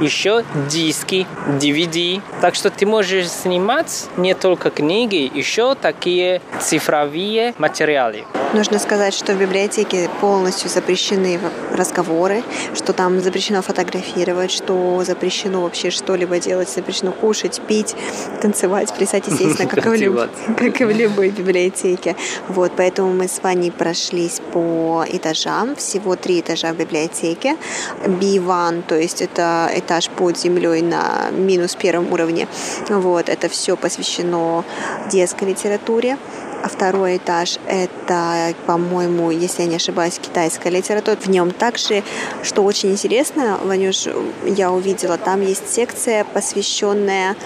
[0.00, 1.26] еще диски,
[1.60, 2.20] DVD.
[2.40, 8.24] Так что ты можешь снимать не только книги, еще такие цифровые материалы.
[8.54, 11.38] Нужно сказать, что в библиотеке полностью запрещены
[11.76, 12.42] разговоры,
[12.74, 17.94] что там запрещено фотографировать, что запрещено вообще что-либо делать, запрещено кушать, пить,
[18.40, 20.30] танцевать, плясать, естественно, как, и в люб...
[20.56, 22.16] как и в любой библиотеке.
[22.48, 27.58] Вот, поэтому мы с Ваней прошлись по этажам, всего три этажа в библиотеке.
[28.06, 32.46] B1, то есть это этаж под землей на минус первом уровне.
[32.90, 34.64] Вот, это все посвящено
[35.10, 36.18] детской литературе
[36.64, 41.16] второй этаж– это, по-моему, если я не ошибаюсь, китайская литература.
[41.16, 42.02] В нем также,
[42.42, 44.06] что очень интересно, Ванюш,
[44.44, 47.36] я увидела, там есть секция, посвященная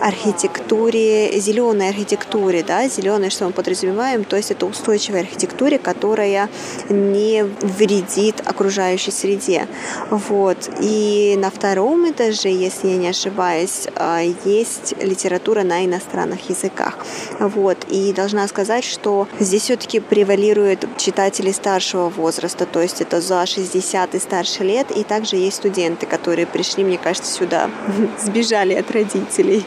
[0.00, 6.48] архитектуре, зеленой архитектуре, да, зеленой, что мы подразумеваем, то есть это устойчивая архитектура, которая
[6.88, 9.66] не вредит окружающей среде.
[10.10, 10.70] Вот.
[10.80, 16.98] И на втором этаже, если я не ошибаюсь, а, есть литература на иностранных языках.
[17.38, 17.78] Вот.
[17.88, 24.14] И должна сказать, что здесь все-таки превалируют читатели старшего возраста, то есть это за 60
[24.14, 27.70] и старше лет, и также есть студенты, которые пришли, мне кажется, сюда,
[28.22, 29.64] сбежали от родителей.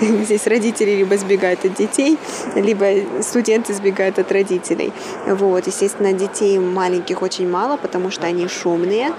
[0.00, 2.18] Здесь родители либо сбегают от детей,
[2.54, 2.86] либо
[3.22, 4.92] студенты сбегают от родителей.
[5.26, 9.12] Вот, естественно, детей маленьких очень мало, потому что они шумные,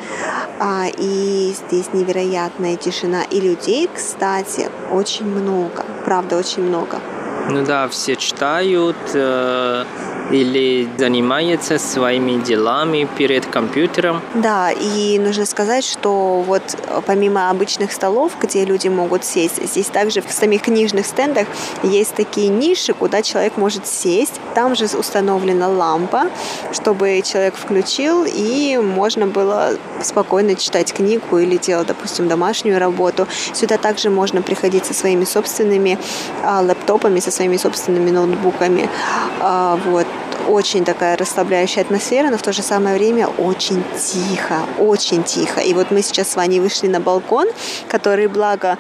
[0.60, 3.24] а, и здесь невероятная тишина.
[3.24, 7.00] И людей, кстати, очень много, правда, очень много.
[7.50, 9.86] Ну да, все читают, э,
[10.32, 14.22] или занимается своими делами перед компьютером.
[14.34, 16.64] Да, и нужно сказать, что вот
[17.06, 21.48] помимо обычных столов, где люди могут сесть, здесь также в самих книжных стендах
[21.84, 24.40] есть такие ниши, куда человек может сесть.
[24.54, 26.30] Там же установлена лампа,
[26.74, 33.28] чтобы человек включил, и можно было спокойно читать книгу или делать, допустим, домашнюю работу.
[33.54, 35.98] Сюда также можно приходить со своими собственными
[36.44, 38.90] а, лэптопами, со своими собственными ноутбуками.
[39.40, 40.08] А, вот
[40.48, 45.62] очень такая расслабляющая атмосфера, но в то же самое время очень тихо, очень тихо.
[45.62, 47.48] И вот мы сейчас с Ваней вышли на балкон,
[47.88, 48.78] который, благо,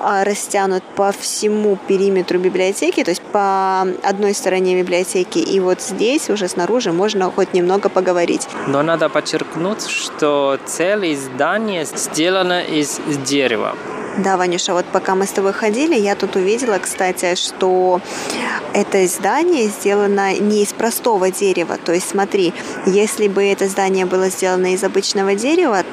[0.00, 6.30] а, растянут по всему периметру библиотеки, то есть по одной стороне библиотеки, и вот здесь
[6.30, 8.48] уже снаружи можно хоть немного поговорить.
[8.66, 13.76] Но надо подчеркнуть, что целое здание сделано из дерева.
[14.18, 18.00] Да, Ванюша, вот пока мы с тобой ходили, я тут увидела, кстати, что
[18.74, 21.76] это здание сделано не из простого дерева.
[21.84, 22.52] То есть смотри,
[22.86, 25.84] если бы это здание было сделано из обычного дерева,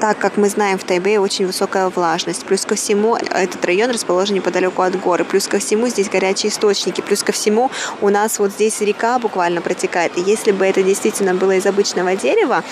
[0.00, 2.44] так как мы знаем, в Тайбэе очень высокая влажность.
[2.44, 5.24] Плюс ко всему, этот район расположен неподалеку от горы.
[5.24, 7.00] Плюс ко всему, здесь горячие источники.
[7.00, 10.16] Плюс ко всему, у нас вот здесь река буквально протекает.
[10.16, 12.62] И если бы это действительно было из обычного дерева,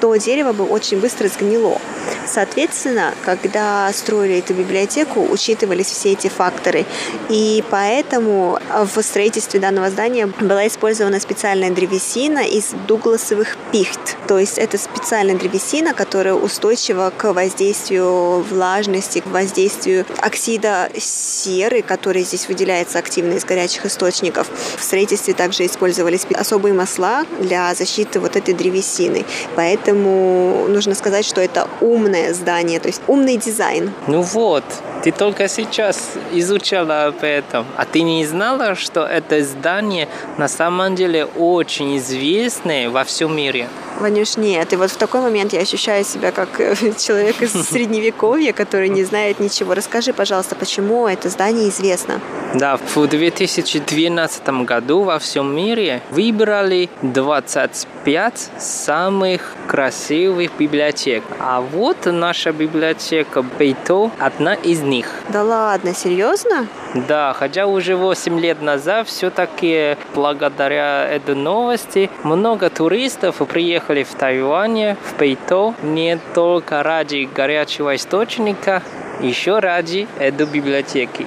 [0.00, 1.80] то дерево бы очень быстро сгнило.
[2.26, 6.84] Соответственно, когда строили эту библиотеку, учитывались все эти факторы.
[7.28, 14.16] И поэтому в строительстве данного здания была использована специальная древесина из дугласовых пихт.
[14.26, 22.22] То есть это специальная древесина, которая устойчива к воздействию влажности, к воздействию оксида серы, который
[22.22, 24.48] здесь выделяется активно из горячих источников.
[24.76, 29.24] В строительстве также использовались особые масла для защиты вот этой древесины.
[29.54, 33.92] Поэтому нужно сказать, что это умная умное здание, то есть умный дизайн.
[34.06, 34.64] Ну вот,
[35.06, 40.96] ты только сейчас изучала об этом, а ты не знала, что это здание на самом
[40.96, 43.68] деле очень известное во всем мире?
[44.00, 44.72] Ванюш, нет.
[44.72, 49.04] И вот в такой момент я ощущаю себя как э, человек из средневековья, который не
[49.04, 49.74] знает ничего.
[49.74, 52.20] Расскажи, пожалуйста, почему это здание известно?
[52.54, 61.22] Да, в 2012 году во всем мире выбрали 25 самых красивых библиотек.
[61.38, 64.95] А вот наша библиотека Бейто одна из них.
[65.28, 66.66] Да ладно, серьезно?
[66.94, 74.94] Да, хотя уже 8 лет назад все-таки благодаря этой новости много туристов приехали в Тайвань,
[74.94, 78.82] в Бейто, не только ради горячего источника,
[79.20, 81.26] еще ради этой библиотеки.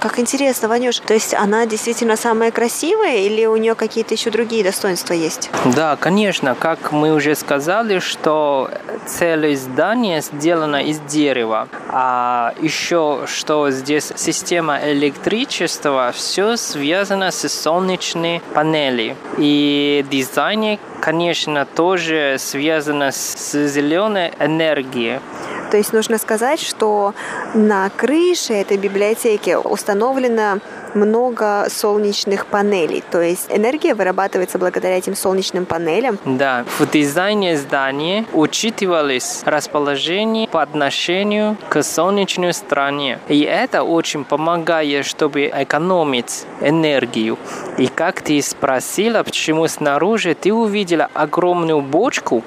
[0.00, 1.00] Как интересно, Ванюш.
[1.00, 5.50] То есть она действительно самая красивая или у нее какие-то еще другие достоинства есть?
[5.76, 6.54] Да, конечно.
[6.54, 8.70] Как мы уже сказали, что
[9.06, 11.68] целое здание сделано из дерева.
[11.88, 19.16] А еще, что здесь система электричества, все связано с солнечной панели.
[19.38, 25.20] И дизайн, конечно, тоже связано с зеленой энергией.
[25.70, 27.14] То есть нужно сказать, что
[27.54, 30.60] на крыше этой библиотеки установлено
[30.94, 33.02] много солнечных панелей.
[33.10, 36.18] То есть энергия вырабатывается благодаря этим солнечным панелям.
[36.24, 43.18] Да, в дизайне здания учитывались расположение по отношению к солнечной стороне.
[43.28, 47.38] И это очень помогает, чтобы экономить энергию.
[47.76, 52.42] И как ты спросила, почему снаружи ты увидела огромную бочку,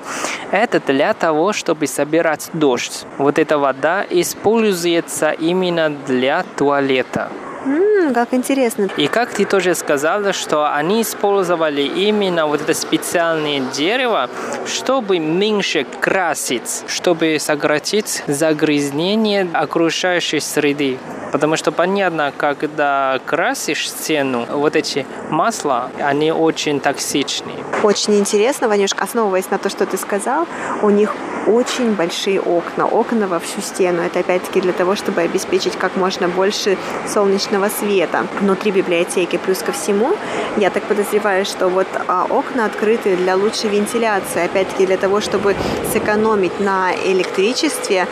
[0.51, 3.05] это для того, чтобы собирать дождь.
[3.17, 7.29] Вот эта вода используется именно для туалета.
[7.65, 8.89] М-м, как интересно.
[8.97, 14.29] И как ты тоже сказала, что они использовали именно вот это специальное дерево,
[14.65, 20.97] чтобы меньше красить, чтобы сократить загрязнение окружающей среды.
[21.31, 27.55] Потому что понятно, когда красишь стену, вот эти масла, они очень токсичные.
[27.83, 30.47] Очень интересно, Ванюшка, основываясь на то, что ты сказал,
[30.81, 31.15] у них
[31.51, 34.01] очень большие окна, окна во всю стену.
[34.01, 36.77] Это опять-таки для того, чтобы обеспечить как можно больше
[37.07, 39.37] солнечного света внутри библиотеки.
[39.37, 40.15] Плюс ко всему,
[40.57, 45.55] я так подозреваю, что вот а, окна открыты для лучшей вентиляции, опять-таки для того, чтобы
[45.91, 48.07] сэкономить на электричестве,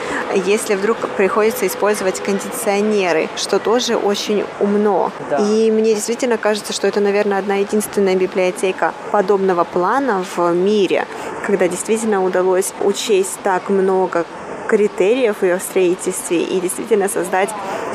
[0.46, 5.12] если вдруг приходится использовать кондиционеры, что тоже очень умно.
[5.30, 5.38] Да.
[5.38, 11.08] И мне действительно кажется, что это, наверное, одна единственная библиотека подобного плана в мире,
[11.46, 14.26] когда действительно удалось учесть так много
[14.70, 17.50] критериев в ее строительстве и действительно создать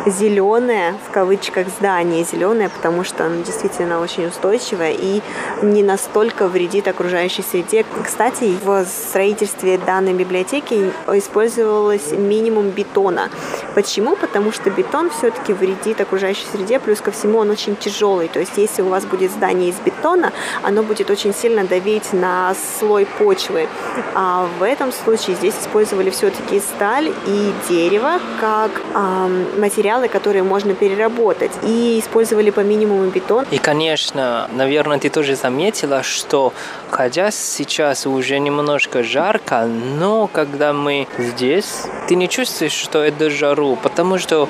[0.06, 2.24] зеленое, в кавычках, здание.
[2.24, 5.22] Зеленое, потому что оно действительно очень устойчивое и
[5.62, 7.86] не настолько вредит окружающей среде.
[8.04, 13.30] Кстати, в строительстве данной библиотеки использовалось минимум бетона.
[13.74, 14.16] Почему?
[14.16, 18.28] Потому что бетон все-таки вредит окружающей среде, плюс ко всему он очень тяжелый.
[18.28, 22.54] То есть если у вас будет здание из бетона, оно будет очень сильно давить на
[22.78, 23.68] слой почвы.
[24.14, 30.74] А в этом случае здесь использовали все-таки сталь и дерево как эм, материалы, которые можно
[30.74, 31.52] переработать.
[31.62, 33.44] И использовали по минимуму бетон.
[33.50, 36.52] И, конечно, наверное, ты тоже заметила, что
[36.90, 43.76] хотя сейчас уже немножко жарко, но когда мы здесь, ты не чувствуешь, что это жару,
[43.82, 44.48] потому что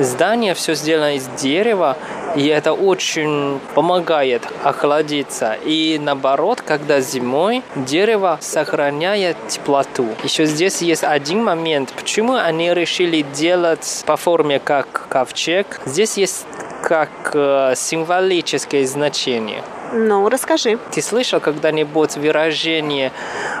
[0.00, 1.96] здание все сделано из дерева,
[2.36, 5.56] и это очень помогает охладиться.
[5.64, 10.08] И наоборот, когда зимой дерево сохраняет теплоту.
[10.22, 15.80] Еще здесь есть один момент, почему они решили делать по форме как ковчег.
[15.84, 16.46] Здесь есть
[16.82, 19.62] как э, символическое значение.
[19.96, 20.78] Ну, расскажи.
[20.90, 23.12] Ты слышал когда-нибудь выражение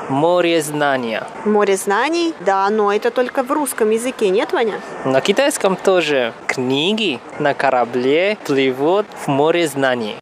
[0.08, 1.22] «море знания»?
[1.44, 2.34] Море знаний?
[2.40, 4.80] Да, но это только в русском языке, нет, Ваня?
[5.04, 6.32] На китайском тоже.
[6.48, 10.16] Книги на корабле плывут в море знаний.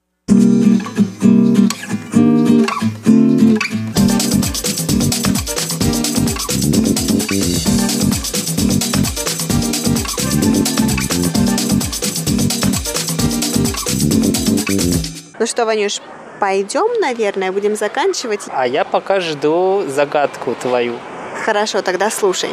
[15.43, 16.01] Ну что, Ванюш,
[16.39, 18.43] пойдем, наверное, будем заканчивать?
[18.51, 20.95] А я пока жду загадку твою.
[21.45, 22.51] Хорошо, тогда слушай.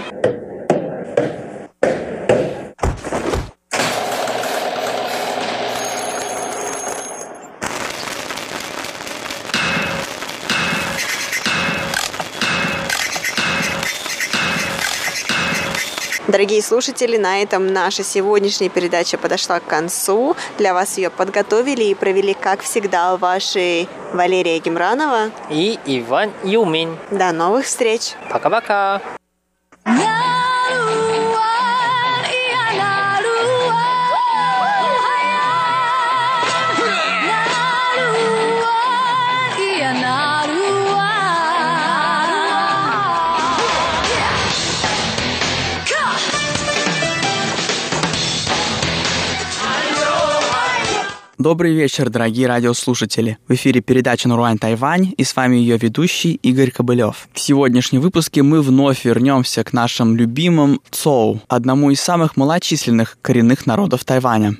[16.29, 20.35] Дорогие слушатели, на этом наша сегодняшняя передача подошла к концу.
[20.59, 26.95] Для вас ее подготовили и провели, как всегда, ваши Валерия Гемранова и Иван Юмин.
[27.09, 28.13] До новых встреч!
[28.29, 29.01] Пока-пока!
[51.39, 53.37] Добрый вечер, дорогие радиослушатели.
[53.47, 57.29] В эфире передача «Наруань Тайвань» и с вами ее ведущий Игорь Кобылев.
[57.31, 63.65] В сегодняшнем выпуске мы вновь вернемся к нашим любимым Цоу, одному из самых малочисленных коренных
[63.65, 64.57] народов Тайваня.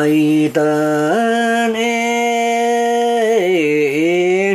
[0.00, 1.96] ai tân e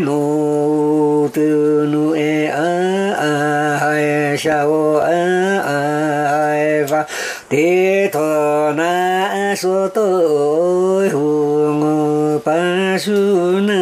[0.06, 2.72] nô tư nu e a
[3.30, 3.34] a
[3.92, 5.22] ai sao a
[6.48, 7.02] ai va
[7.50, 7.68] ti
[8.14, 8.32] thọ
[8.80, 8.94] na
[9.62, 11.26] su tôi hu
[11.80, 12.60] ngô pa
[13.04, 13.20] su
[13.68, 13.82] na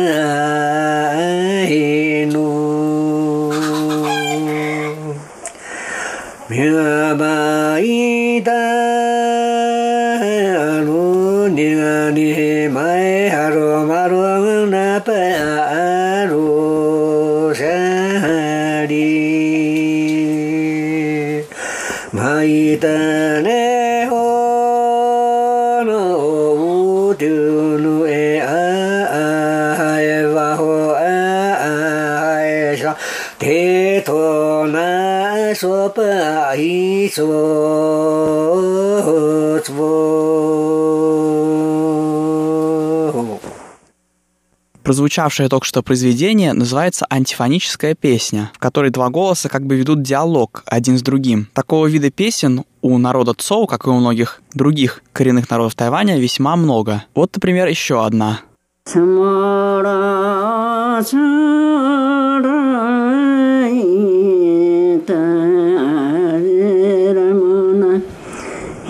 [44.84, 50.64] Прозвучавшее только что произведение называется «Антифоническая песня», в которой два голоса как бы ведут диалог
[50.66, 51.48] один с другим.
[51.54, 56.58] Такого вида песен у народа Цоу, как и у многих других коренных народов Тайваня, весьма
[56.58, 57.06] много.
[57.16, 58.42] Вот, например, еще одна.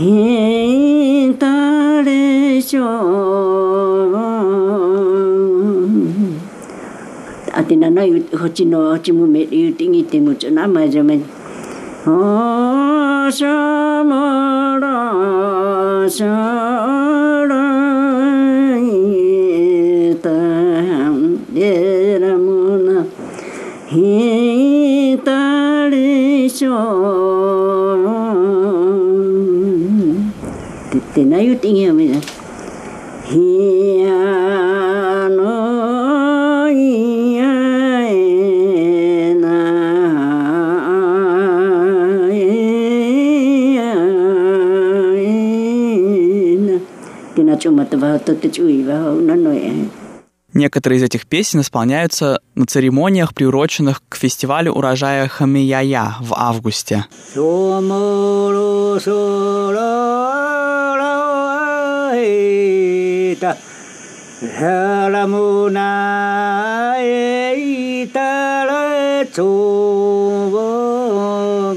[0.03, 2.83] ひたれしょ
[7.53, 11.21] あてなないほちのほちむめゆてぎてむちょなまじめ
[12.05, 20.29] おしゃまらしゃらいた
[21.53, 23.05] でらむな
[23.87, 27.22] ひたれしょ
[50.53, 57.05] Некоторые из этих песен исполняются на церемониях, приуроченных к фестивалю урожая Хамияя в августе.
[63.41, 63.51] ta
[64.57, 65.45] ha la mu
[65.77, 65.87] na
[66.99, 68.31] e ta
[68.69, 68.83] la
[69.35, 69.49] chu
[70.53, 70.69] vô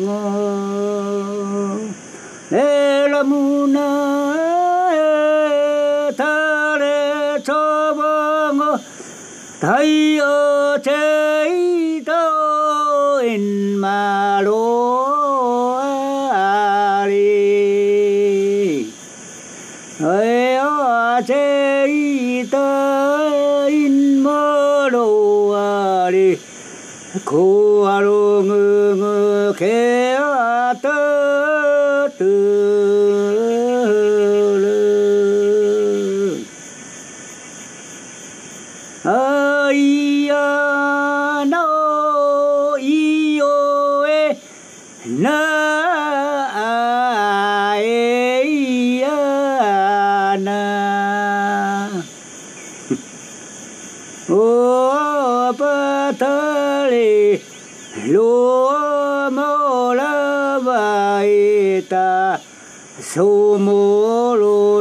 [0.05, 0.21] ngô
[2.67, 2.69] e
[3.13, 3.43] la mu
[3.77, 3.89] na
[6.21, 6.35] ta
[6.83, 6.97] la
[7.49, 7.61] chu
[7.99, 8.13] vô
[8.59, 8.71] ngô
[9.61, 11.03] thầy ô chê
[12.07, 13.47] tô in
[13.83, 14.76] ma lô
[21.19, 26.39] 風いたいんもろあり。
[27.25, 32.56] こわろぐぐけあたと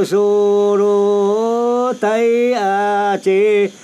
[0.06, 2.22] 小老大
[2.53, 3.74] あち。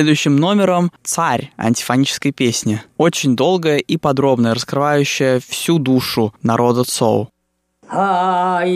[0.00, 2.80] Следующим номером «Царь» антифонической песни.
[2.96, 7.28] Очень долгая и подробная, раскрывающая всю душу народа Цоу.
[7.90, 8.70] Ай-я-а,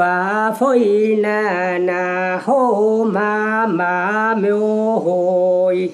[0.01, 4.59] phá phôi na na ho ma ma miêu
[5.05, 5.91] hồi.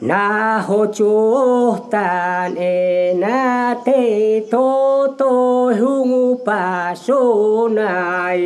[0.00, 8.40] Na ho chú ta e na tê tô tô hung pa số nai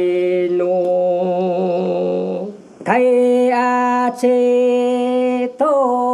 [0.50, 0.82] nô
[2.84, 6.11] thay a chê tô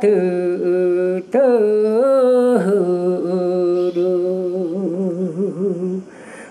[0.00, 1.48] từ tơ
[3.94, 6.00] đường.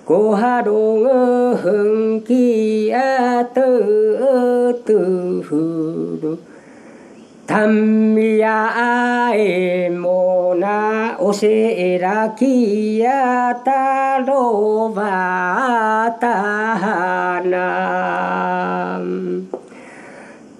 [0.05, 2.99] Cô ha đồ ngơ hưng kia
[3.53, 3.81] tơ
[4.85, 5.41] từ
[6.21, 6.37] đường.
[7.47, 13.09] Tham ya ai mô na, ô se ra kia
[13.65, 18.99] ta đô và ta na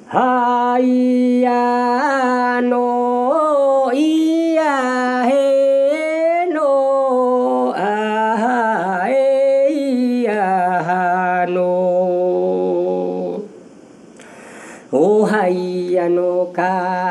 [0.08, 11.63] ha いやのいやへのあえやの
[14.91, 17.05] おはいやのか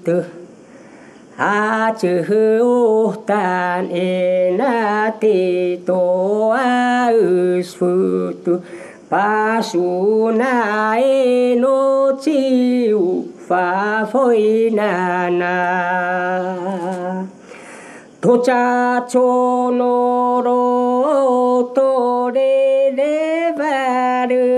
[0.00, 0.16] itu
[1.36, 2.72] acuhutan
[3.92, 8.64] inati toa usfutu
[9.12, 12.40] pasuna enoci
[12.96, 15.56] ufa foinana
[18.24, 20.64] tocha chonoro
[21.76, 22.56] tore
[22.96, 24.48] levaru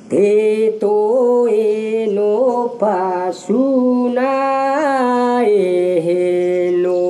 [0.09, 7.03] te tôi e no pa su na e no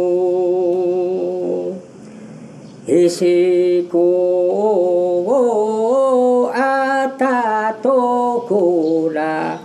[2.87, 3.37] e se
[3.91, 4.09] ko
[6.55, 7.99] a ta to
[8.49, 8.63] ko
[9.17, 9.57] la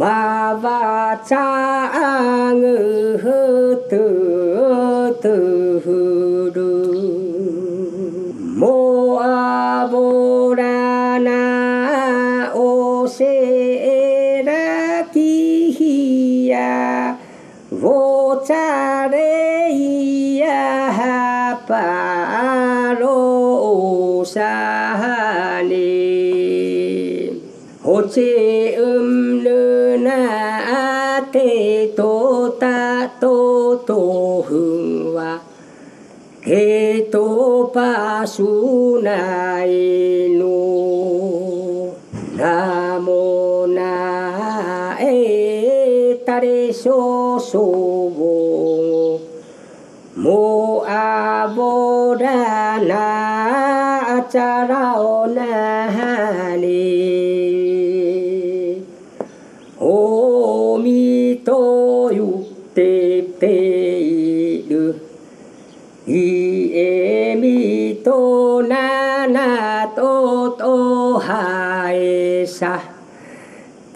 [0.00, 0.80] ma va
[1.28, 1.48] cha
[2.60, 3.49] ngư
[18.50, 24.40] チャレイヤーパーローサ
[24.98, 27.40] ハリ
[27.80, 35.40] ホチウムルナーテトタトトフンは
[36.44, 38.42] ケトパス
[39.00, 40.10] ナイ
[47.50, 47.64] su
[48.16, 49.18] vô
[50.22, 50.40] mu
[50.86, 53.04] a vô ra na
[54.16, 55.50] a cha ra o na
[55.96, 56.19] ha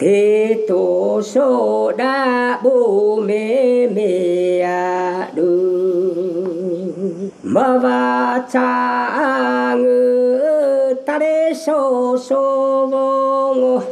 [0.07, 5.41] えとしょらぼめめやる。
[7.41, 13.83] まばちゃぐたれしょしょぼご。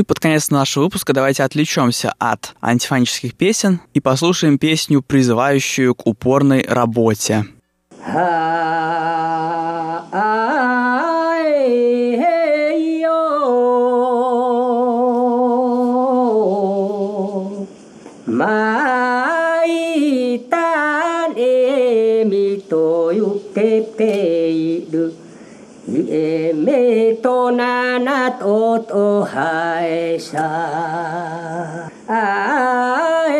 [0.00, 6.06] и под конец нашего выпуска давайте отвлечемся от антифонических песен и послушаем песню, призывающую к
[6.06, 7.46] упорной работе.
[18.40, 22.56] mai tan e mi
[26.10, 30.50] e me to na na to to hai sa.
[32.08, 33.38] Ai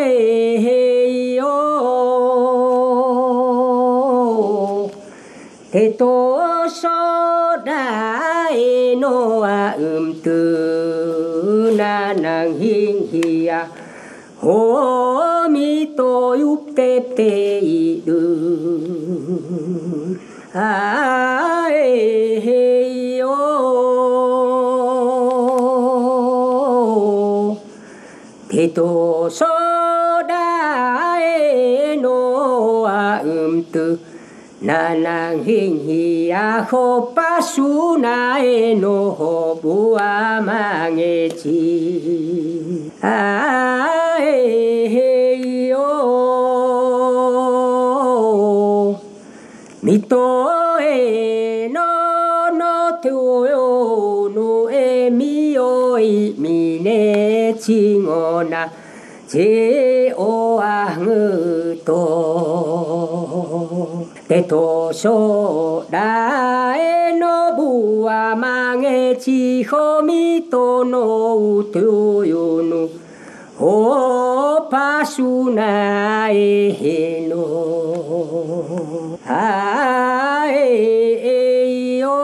[0.63, 1.57] he yo.
[5.73, 6.15] Te to
[6.79, 6.99] so
[7.67, 10.39] đại no a um tu.
[11.75, 13.61] Na nang hin hi hia.
[14.39, 18.21] Ho mi to yup te te i du.
[20.55, 21.40] Ai
[23.19, 23.37] yo
[28.49, 29.47] thế tố so
[30.27, 33.95] đại nô a um tu
[34.61, 40.89] na nang hình hi a khô pa su na e nô ho bu a ma
[40.89, 41.61] nghe chi.
[43.01, 43.19] A
[44.19, 45.11] e he
[45.69, 45.87] yo
[49.81, 50.50] mi to
[57.63, 58.61] chi ngô na
[59.31, 59.49] chi
[60.15, 62.03] ô a ngư tô
[64.27, 65.17] te tô sô
[65.91, 66.11] đa
[66.73, 67.69] e no bu
[68.05, 71.03] a ma nghe chi khô mi tô no
[71.33, 72.81] u tu yu nu
[73.59, 73.75] ô
[74.71, 75.71] pa su na
[76.27, 77.43] e he no
[79.25, 80.67] a e
[81.35, 82.19] e yo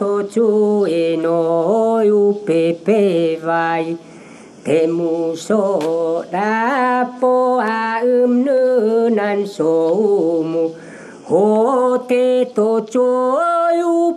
[0.00, 3.98] とちゅえのうぺぺわい
[4.64, 10.74] てむそらぽあうんぬなんそうむ
[11.24, 13.02] ほてとちゅう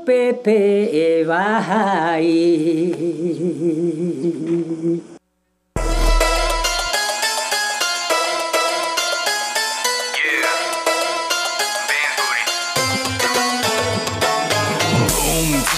[0.05, 3.53] ぺぺわい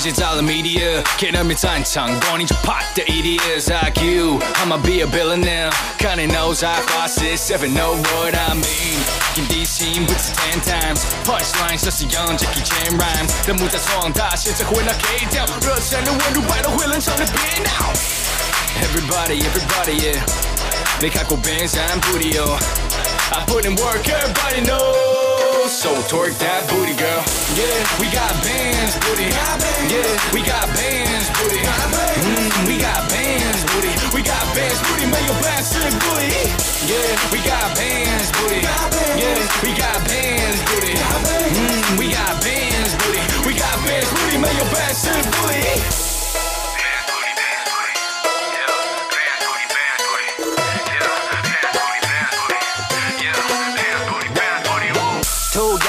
[0.04, 7.96] Boom，digital media，给人民战场，光你就怕的 idiots like you。I'ma be a billionaire，看你 nose I fast it, if you know
[7.96, 9.00] what I mean。
[9.36, 17.92] 用地心不止 ten times，punchline 像是 Young Jackie Chan rhymes，弹幕在壮大，现在回来 K 掉，热忱的温度摆到会冷场的别闹。
[18.82, 20.20] Everybody, everybody, yeah.
[21.00, 22.58] 내 갖고 bands 한 booty, yo.
[23.32, 25.13] I put in work, everybody knows.
[25.85, 27.21] so twerk that booty, girl.
[27.53, 29.29] Yeah, we got bands, booty.
[29.29, 31.61] Yeah, we got bands, booty.
[31.61, 33.93] Mm, we got bands, booty.
[34.09, 35.05] We got bands, booty.
[35.05, 36.41] Man, your bands to booty.
[36.89, 38.65] Yeah, we got bands, booty.
[38.65, 40.97] Yeah, we got bands, booty.
[40.97, 43.21] Mm, we got bands, booty.
[43.45, 44.37] We got bands, booty.
[44.41, 46.04] Man, your bands to booty.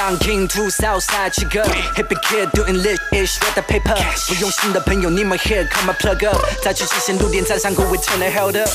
[0.07, 1.63] down king, two Southside chica
[1.97, 3.97] Hippie kid doing lit ish, read the paper
[4.29, 8.69] 不用心的朋友，你们 here come and plug up 再去之前路点站上 go we turn the held up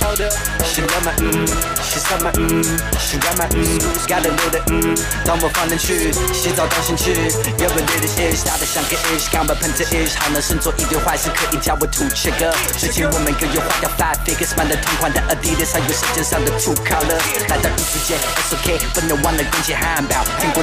[0.00, 0.32] Held up
[0.64, 1.46] 是那么嗯，
[1.82, 2.62] 是什么嗯，
[2.98, 3.64] 是干嘛嗯
[4.06, 7.12] ，gotta know the 嗯，当我放人去洗澡当兴趣
[7.58, 16.74] 有个 lit ish 大的像个 ish 刚把喷着 ish 好能胜做一堆坏事，可以叫我土 chica 最近我每个月花掉 five figures 买了同款的 Adidas 还有舌尖上的 two
[16.84, 17.18] color
[17.48, 20.62] 来到艺术界 it's okay 不能忘了恭喜汉堡听过